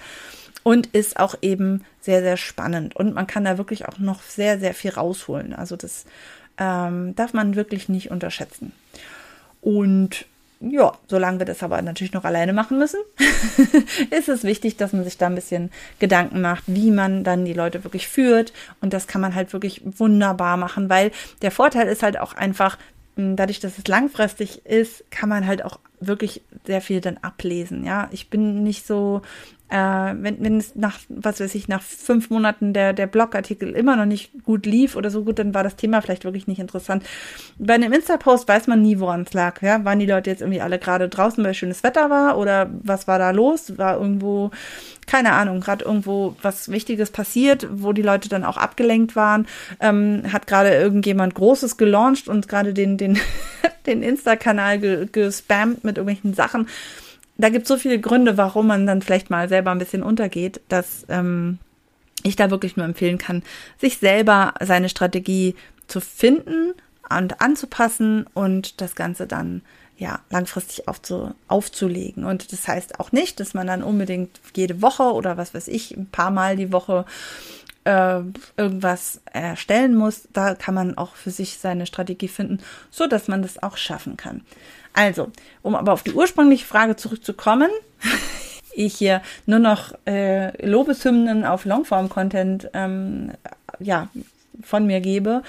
und 0.62 0.86
ist 0.88 1.18
auch 1.18 1.36
eben 1.42 1.84
sehr, 2.00 2.22
sehr 2.22 2.36
spannend. 2.36 2.94
Und 2.94 3.14
man 3.14 3.26
kann 3.26 3.44
da 3.44 3.58
wirklich 3.58 3.86
auch 3.86 3.98
noch 3.98 4.22
sehr, 4.22 4.58
sehr 4.58 4.74
viel 4.74 4.92
rausholen. 4.92 5.52
Also 5.52 5.76
das 5.76 6.04
ähm, 6.58 7.14
darf 7.16 7.32
man 7.32 7.56
wirklich 7.56 7.88
nicht 7.88 8.10
unterschätzen. 8.10 8.72
Und 9.60 10.26
ja, 10.60 10.92
solange 11.08 11.40
wir 11.40 11.46
das 11.46 11.62
aber 11.62 11.80
natürlich 11.82 12.12
noch 12.12 12.24
alleine 12.24 12.52
machen 12.52 12.78
müssen, 12.78 13.00
ist 14.10 14.28
es 14.28 14.44
wichtig, 14.44 14.76
dass 14.76 14.92
man 14.92 15.04
sich 15.04 15.18
da 15.18 15.26
ein 15.26 15.34
bisschen 15.34 15.70
Gedanken 15.98 16.40
macht, 16.40 16.64
wie 16.66 16.90
man 16.90 17.24
dann 17.24 17.44
die 17.44 17.52
Leute 17.52 17.84
wirklich 17.84 18.08
führt. 18.08 18.52
Und 18.80 18.92
das 18.92 19.06
kann 19.06 19.20
man 19.20 19.34
halt 19.34 19.52
wirklich 19.52 19.82
wunderbar 19.84 20.56
machen, 20.56 20.88
weil 20.88 21.10
der 21.42 21.50
Vorteil 21.50 21.88
ist 21.88 22.02
halt 22.02 22.18
auch 22.18 22.34
einfach, 22.34 22.78
dadurch, 23.16 23.60
dass 23.60 23.78
es 23.78 23.86
langfristig 23.86 24.66
ist, 24.66 25.04
kann 25.10 25.28
man 25.28 25.46
halt 25.46 25.64
auch 25.64 25.78
wirklich 26.00 26.42
sehr 26.66 26.80
viel 26.80 27.00
dann 27.00 27.18
ablesen. 27.18 27.84
Ja, 27.84 28.08
ich 28.10 28.30
bin 28.30 28.62
nicht 28.62 28.86
so 28.86 29.22
äh, 29.74 30.14
wenn, 30.20 30.36
wenn 30.38 30.58
es 30.58 30.76
nach, 30.76 31.00
was 31.08 31.40
weiß 31.40 31.52
ich, 31.56 31.66
nach 31.66 31.82
fünf 31.82 32.30
Monaten 32.30 32.72
der, 32.72 32.92
der 32.92 33.08
Blogartikel 33.08 33.70
immer 33.70 33.96
noch 33.96 34.04
nicht 34.04 34.30
gut 34.44 34.66
lief 34.66 34.94
oder 34.94 35.10
so 35.10 35.24
gut, 35.24 35.40
dann 35.40 35.52
war 35.52 35.64
das 35.64 35.74
Thema 35.74 36.00
vielleicht 36.00 36.22
wirklich 36.22 36.46
nicht 36.46 36.60
interessant. 36.60 37.02
Bei 37.58 37.74
einem 37.74 37.92
Insta-Post 37.92 38.46
weiß 38.46 38.68
man 38.68 38.82
nie, 38.82 39.00
woran 39.00 39.22
es 39.22 39.32
lag. 39.32 39.60
Ja? 39.62 39.84
Waren 39.84 39.98
die 39.98 40.06
Leute 40.06 40.30
jetzt 40.30 40.42
irgendwie 40.42 40.60
alle 40.60 40.78
gerade 40.78 41.08
draußen, 41.08 41.42
weil 41.42 41.54
schönes 41.54 41.82
Wetter 41.82 42.08
war 42.08 42.38
oder 42.38 42.70
was 42.84 43.08
war 43.08 43.18
da 43.18 43.32
los? 43.32 43.76
War 43.76 43.98
irgendwo, 43.98 44.52
keine 45.06 45.32
Ahnung, 45.32 45.58
gerade 45.58 45.84
irgendwo 45.84 46.36
was 46.40 46.70
Wichtiges 46.70 47.10
passiert, 47.10 47.66
wo 47.68 47.92
die 47.92 48.02
Leute 48.02 48.28
dann 48.28 48.44
auch 48.44 48.58
abgelenkt 48.58 49.16
waren? 49.16 49.48
Ähm, 49.80 50.22
hat 50.32 50.46
gerade 50.46 50.72
irgendjemand 50.72 51.34
Großes 51.34 51.78
gelauncht 51.78 52.28
und 52.28 52.46
gerade 52.46 52.74
den, 52.74 52.96
den, 52.96 53.18
den 53.86 54.04
Insta-Kanal 54.04 55.08
gespammt 55.10 55.82
mit 55.82 55.98
irgendwelchen 55.98 56.32
Sachen? 56.32 56.68
Da 57.36 57.48
gibt 57.48 57.62
es 57.64 57.68
so 57.68 57.76
viele 57.76 58.00
Gründe, 58.00 58.36
warum 58.36 58.66
man 58.66 58.86
dann 58.86 59.02
vielleicht 59.02 59.30
mal 59.30 59.48
selber 59.48 59.70
ein 59.70 59.78
bisschen 59.78 60.02
untergeht, 60.02 60.60
dass 60.68 61.04
ähm, 61.08 61.58
ich 62.22 62.36
da 62.36 62.50
wirklich 62.50 62.76
nur 62.76 62.86
empfehlen 62.86 63.18
kann, 63.18 63.42
sich 63.78 63.98
selber 63.98 64.54
seine 64.60 64.88
Strategie 64.88 65.54
zu 65.86 66.00
finden 66.00 66.74
und 67.10 67.40
anzupassen 67.40 68.26
und 68.34 68.80
das 68.80 68.94
Ganze 68.94 69.26
dann 69.26 69.62
ja, 69.96 70.20
langfristig 70.30 70.88
aufzu, 70.88 71.34
aufzulegen. 71.48 72.24
Und 72.24 72.52
das 72.52 72.66
heißt 72.66 72.98
auch 72.98 73.12
nicht, 73.12 73.38
dass 73.38 73.54
man 73.54 73.66
dann 73.66 73.82
unbedingt 73.82 74.40
jede 74.56 74.82
Woche 74.82 75.04
oder 75.04 75.36
was 75.36 75.54
weiß 75.54 75.68
ich, 75.68 75.96
ein 75.96 76.06
paar 76.06 76.30
Mal 76.30 76.56
die 76.56 76.72
Woche 76.72 77.04
äh, 77.84 78.20
irgendwas 78.56 79.20
erstellen 79.32 79.94
muss. 79.94 80.28
Da 80.32 80.54
kann 80.54 80.74
man 80.74 80.98
auch 80.98 81.14
für 81.14 81.30
sich 81.30 81.58
seine 81.58 81.86
Strategie 81.86 82.28
finden, 82.28 82.58
so 82.90 83.06
dass 83.06 83.28
man 83.28 83.42
das 83.42 83.62
auch 83.62 83.76
schaffen 83.76 84.16
kann. 84.16 84.42
Also, 84.94 85.30
um 85.62 85.74
aber 85.74 85.92
auf 85.92 86.02
die 86.02 86.12
ursprüngliche 86.12 86.64
Frage 86.64 86.96
zurückzukommen, 86.96 87.70
ich 88.74 88.96
hier 88.96 89.20
nur 89.44 89.58
noch 89.58 89.92
äh, 90.06 90.66
Lobeshymnen 90.66 91.44
auf 91.44 91.64
Longform-Content 91.64 92.70
ähm, 92.72 93.32
ja, 93.80 94.08
von 94.62 94.86
mir 94.86 95.00
gebe. 95.00 95.42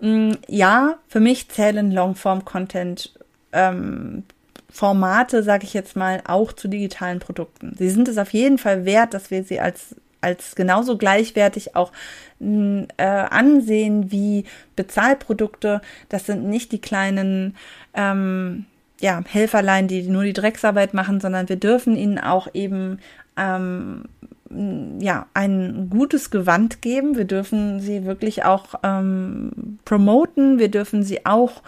Mm, 0.00 0.32
ja, 0.46 0.98
für 1.08 1.20
mich 1.20 1.48
zählen 1.48 1.90
Longform-Content 1.90 3.12
ähm, 3.52 4.24
Formate, 4.70 5.42
sage 5.42 5.64
ich 5.64 5.74
jetzt 5.74 5.96
mal, 5.96 6.22
auch 6.26 6.52
zu 6.52 6.68
digitalen 6.68 7.18
Produkten. 7.18 7.74
Sie 7.78 7.90
sind 7.90 8.08
es 8.08 8.18
auf 8.18 8.32
jeden 8.32 8.58
Fall 8.58 8.84
wert, 8.84 9.14
dass 9.14 9.30
wir 9.30 9.42
sie 9.42 9.60
als 9.60 9.96
als 10.22 10.54
genauso 10.54 10.96
gleichwertig 10.96 11.74
auch 11.74 11.90
äh, 12.40 12.86
ansehen 13.02 14.12
wie 14.12 14.44
Bezahlprodukte. 14.76 15.82
Das 16.08 16.26
sind 16.26 16.44
nicht 16.48 16.70
die 16.70 16.80
kleinen 16.80 17.56
ähm, 17.94 18.66
ja, 19.02 19.20
Helferlein, 19.28 19.88
die 19.88 20.02
nur 20.02 20.22
die 20.22 20.32
Drecksarbeit 20.32 20.94
machen, 20.94 21.20
sondern 21.20 21.48
wir 21.48 21.56
dürfen 21.56 21.96
ihnen 21.96 22.18
auch 22.18 22.46
eben 22.54 23.00
ähm, 23.36 24.04
ja, 25.00 25.26
ein 25.34 25.88
gutes 25.90 26.30
Gewand 26.30 26.82
geben. 26.82 27.16
Wir 27.16 27.24
dürfen 27.24 27.80
sie 27.80 28.04
wirklich 28.04 28.44
auch 28.44 28.76
ähm, 28.84 29.78
promoten. 29.84 30.60
Wir 30.60 30.70
dürfen 30.70 31.02
sie 31.02 31.26
auch 31.26 31.62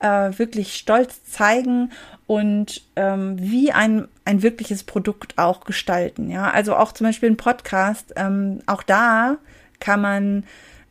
äh, 0.00 0.30
wirklich 0.36 0.74
stolz 0.74 1.22
zeigen 1.24 1.92
und 2.26 2.82
ähm, 2.96 3.36
wie 3.38 3.70
ein, 3.70 4.08
ein 4.24 4.42
wirkliches 4.42 4.82
Produkt 4.82 5.38
auch 5.38 5.64
gestalten. 5.64 6.28
Ja, 6.28 6.50
also 6.50 6.74
auch 6.74 6.92
zum 6.92 7.06
Beispiel 7.06 7.30
ein 7.30 7.36
Podcast, 7.36 8.14
ähm, 8.16 8.60
auch 8.66 8.82
da 8.82 9.36
kann 9.78 10.00
man 10.00 10.44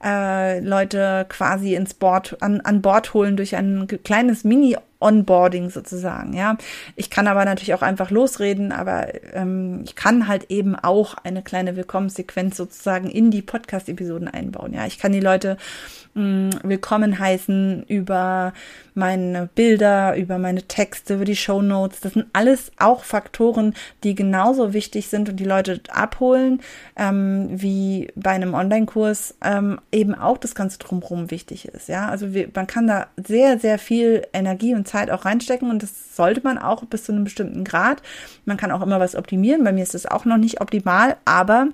äh, 0.03 0.59
Leute 0.61 1.25
quasi 1.27 1.75
ins 1.75 1.93
Board, 1.93 2.37
an, 2.41 2.61
an 2.61 2.81
Bord 2.81 3.13
holen 3.13 3.35
durch 3.35 3.55
ein 3.55 3.87
kleines 4.03 4.43
Mini 4.43 4.77
Onboarding 4.99 5.69
sozusagen, 5.69 6.33
ja. 6.33 6.57
Ich 6.95 7.09
kann 7.09 7.27
aber 7.27 7.45
natürlich 7.45 7.73
auch 7.73 7.81
einfach 7.81 8.11
losreden, 8.11 8.71
aber 8.71 9.07
ähm, 9.33 9.81
ich 9.85 9.95
kann 9.95 10.27
halt 10.27 10.51
eben 10.51 10.75
auch 10.75 11.15
eine 11.23 11.41
kleine 11.41 11.75
Willkommenssequenz 11.75 12.57
sozusagen 12.57 13.09
in 13.09 13.31
die 13.31 13.41
Podcast-Episoden 13.41 14.27
einbauen, 14.27 14.73
ja. 14.73 14.85
Ich 14.85 14.99
kann 14.99 15.11
die 15.11 15.19
Leute 15.19 15.57
mh, 16.15 16.59
willkommen 16.63 17.17
heißen 17.19 17.83
über 17.87 18.53
meine 18.93 19.47
Bilder, 19.55 20.17
über 20.17 20.37
meine 20.37 20.63
Texte, 20.63 21.15
über 21.15 21.25
die 21.25 21.35
Show 21.35 21.61
Notes. 21.61 22.01
Das 22.01 22.13
sind 22.13 22.25
alles 22.33 22.71
auch 22.77 23.03
Faktoren, 23.03 23.73
die 24.03 24.15
genauso 24.15 24.73
wichtig 24.73 25.07
sind 25.07 25.29
und 25.29 25.37
die 25.37 25.45
Leute 25.45 25.81
abholen, 25.89 26.61
ähm, 26.97 27.47
wie 27.51 28.11
bei 28.15 28.31
einem 28.31 28.53
Online-Kurs 28.53 29.35
ähm, 29.43 29.79
eben 29.91 30.15
auch 30.15 30.37
das 30.37 30.55
Ganze 30.55 30.79
drumherum 30.79 31.31
wichtig 31.31 31.69
ist, 31.69 31.87
ja. 31.87 32.09
Also 32.09 32.33
wir, 32.33 32.49
man 32.53 32.67
kann 32.67 32.87
da 32.87 33.07
sehr, 33.15 33.59
sehr 33.59 33.79
viel 33.79 34.25
Energie 34.33 34.75
und 34.75 34.87
Zeit 34.89 35.09
auch 35.09 35.25
reinstecken 35.25 35.69
und 35.69 35.83
das 35.83 36.15
sollte 36.15 36.41
man 36.43 36.57
auch 36.57 36.83
bis 36.85 37.05
zu 37.05 37.11
einem 37.11 37.23
bestimmten 37.23 37.63
Grad. 37.63 38.01
Man 38.45 38.57
kann 38.57 38.71
auch 38.71 38.81
immer 38.81 38.99
was 38.99 39.15
optimieren. 39.15 39.63
Bei 39.63 39.71
mir 39.71 39.83
ist 39.83 39.95
es 39.95 40.05
auch 40.05 40.25
noch 40.25 40.37
nicht 40.37 40.61
optimal, 40.61 41.17
aber 41.25 41.67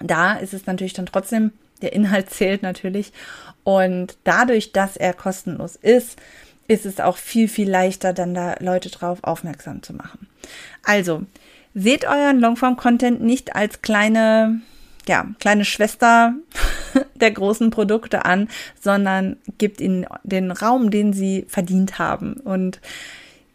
da 0.00 0.34
ist 0.34 0.54
es 0.54 0.66
natürlich 0.66 0.92
dann 0.92 1.06
trotzdem, 1.06 1.52
der 1.82 1.92
Inhalt 1.92 2.30
zählt 2.30 2.62
natürlich. 2.62 3.12
Und 3.64 4.16
dadurch, 4.24 4.72
dass 4.72 4.96
er 4.96 5.12
kostenlos 5.12 5.76
ist, 5.76 6.18
ist 6.68 6.86
es 6.86 7.00
auch 7.00 7.16
viel, 7.16 7.48
viel 7.48 7.68
leichter, 7.68 8.12
dann 8.12 8.32
da 8.32 8.54
Leute 8.60 8.90
drauf 8.90 9.18
aufmerksam 9.22 9.82
zu 9.82 9.92
machen. 9.92 10.28
Also, 10.84 11.22
seht 11.74 12.04
euren 12.04 12.40
Longform-Content 12.40 13.20
nicht 13.20 13.56
als 13.56 13.82
kleine 13.82 14.60
ja, 15.10 15.26
kleine 15.38 15.64
Schwester 15.64 16.34
der 17.20 17.30
großen 17.30 17.70
Produkte 17.70 18.24
an, 18.24 18.48
sondern 18.80 19.36
gibt 19.58 19.80
ihnen 19.80 20.06
den 20.22 20.50
Raum, 20.50 20.90
den 20.90 21.12
sie 21.12 21.44
verdient 21.48 21.98
haben. 21.98 22.34
Und 22.34 22.80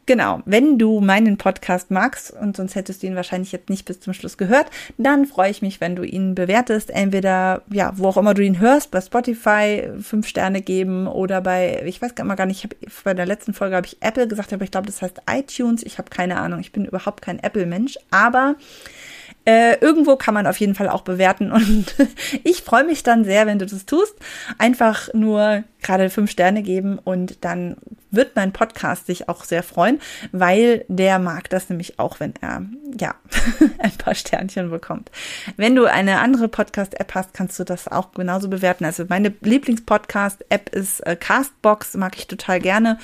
Genau, 0.07 0.43
wenn 0.45 0.77
du 0.77 0.99
meinen 0.99 1.37
Podcast 1.37 1.89
magst 1.89 2.31
und 2.31 2.55
sonst 2.55 2.75
hättest 2.75 3.01
du 3.01 3.07
ihn 3.07 3.15
wahrscheinlich 3.15 3.51
jetzt 3.51 3.71
nicht 3.71 3.85
bis 3.85 3.99
zum 3.99 4.13
Schluss 4.13 4.37
gehört, 4.37 4.67
dann 4.99 5.25
freue 5.25 5.49
ich 5.49 5.63
mich, 5.63 5.81
wenn 5.81 5.95
du 5.95 6.03
ihn 6.03 6.35
bewertest, 6.35 6.91
entweder 6.91 7.63
ja, 7.71 7.91
wo 7.95 8.09
auch 8.09 8.17
immer 8.17 8.35
du 8.35 8.43
ihn 8.43 8.59
hörst, 8.59 8.91
bei 8.91 9.01
Spotify 9.01 9.89
fünf 9.99 10.27
Sterne 10.27 10.61
geben 10.61 11.07
oder 11.07 11.41
bei 11.41 11.81
ich 11.85 12.03
weiß 12.03 12.13
gar 12.13 12.45
nicht, 12.45 12.57
ich 12.57 12.63
habe 12.65 12.75
bei 13.03 13.13
der 13.15 13.25
letzten 13.25 13.55
Folge 13.55 13.75
habe 13.75 13.87
ich 13.87 13.97
Apple 14.01 14.27
gesagt, 14.27 14.53
aber 14.53 14.63
ich 14.63 14.71
glaube, 14.71 14.85
das 14.85 15.01
heißt 15.01 15.21
iTunes, 15.27 15.81
ich 15.81 15.97
habe 15.97 16.11
keine 16.11 16.39
Ahnung, 16.39 16.59
ich 16.59 16.71
bin 16.71 16.85
überhaupt 16.85 17.23
kein 17.23 17.39
Apple 17.39 17.65
Mensch, 17.65 17.97
aber 18.11 18.55
äh, 19.45 19.77
irgendwo 19.79 20.15
kann 20.15 20.33
man 20.33 20.47
auf 20.47 20.59
jeden 20.59 20.75
Fall 20.75 20.89
auch 20.89 21.01
bewerten 21.01 21.51
und 21.51 21.95
ich 22.43 22.63
freue 22.63 22.83
mich 22.83 23.03
dann 23.03 23.23
sehr, 23.23 23.45
wenn 23.45 23.59
du 23.59 23.65
das 23.65 23.85
tust. 23.85 24.15
Einfach 24.57 25.13
nur 25.13 25.63
gerade 25.85 26.09
fünf 26.09 26.31
Sterne 26.31 26.63
geben 26.63 26.99
und 26.99 27.45
dann 27.45 27.77
wird 28.11 28.35
mein 28.35 28.53
Podcast 28.53 29.07
sich 29.07 29.29
auch 29.29 29.43
sehr 29.43 29.61
freuen, 29.63 29.99
weil 30.31 30.85
der 30.87 31.19
mag 31.19 31.49
das 31.49 31.69
nämlich 31.69 31.99
auch, 31.99 32.19
wenn 32.19 32.33
er 32.41 32.63
ja 32.99 33.13
ein 33.79 33.91
paar 33.91 34.15
Sternchen 34.15 34.69
bekommt. 34.69 35.11
Wenn 35.57 35.75
du 35.75 35.85
eine 35.85 36.19
andere 36.19 36.47
Podcast-App 36.47 37.13
hast, 37.13 37.33
kannst 37.33 37.59
du 37.59 37.63
das 37.63 37.87
auch 37.87 38.13
genauso 38.13 38.49
bewerten. 38.49 38.85
Also 38.85 39.05
meine 39.07 39.33
Lieblings-Podcast-App 39.41 40.69
ist 40.69 41.01
äh, 41.01 41.15
Castbox, 41.15 41.95
mag 41.95 42.17
ich 42.17 42.27
total 42.27 42.59
gerne 42.59 42.97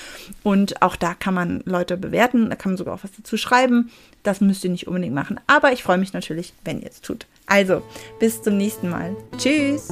und 0.44 0.82
auch 0.82 0.96
da 0.96 1.14
kann 1.14 1.34
man 1.34 1.62
Leute 1.66 1.98
bewerten, 1.98 2.50
da 2.50 2.56
kann 2.56 2.72
man 2.72 2.78
sogar 2.78 2.96
auch 2.96 3.04
was 3.04 3.12
dazu 3.16 3.38
schreiben. 3.38 3.92
Das 4.24 4.40
müsst 4.40 4.64
ihr 4.64 4.70
nicht 4.70 4.88
unbedingt 4.88 5.16
machen. 5.16 5.40
Aber 5.48 5.72
ich 5.72 5.84
freue 5.84 5.98
mich 5.98 6.14
natürlich, 6.14 6.54
wenn 6.64 6.82
ihr 6.82 6.90
es 6.90 7.02
tut. 7.02 7.26
Also, 7.48 7.82
bis 8.20 8.42
zum 8.42 8.56
nächsten 8.58 8.90
Mal. 8.90 9.16
Tschüss! 9.38 9.90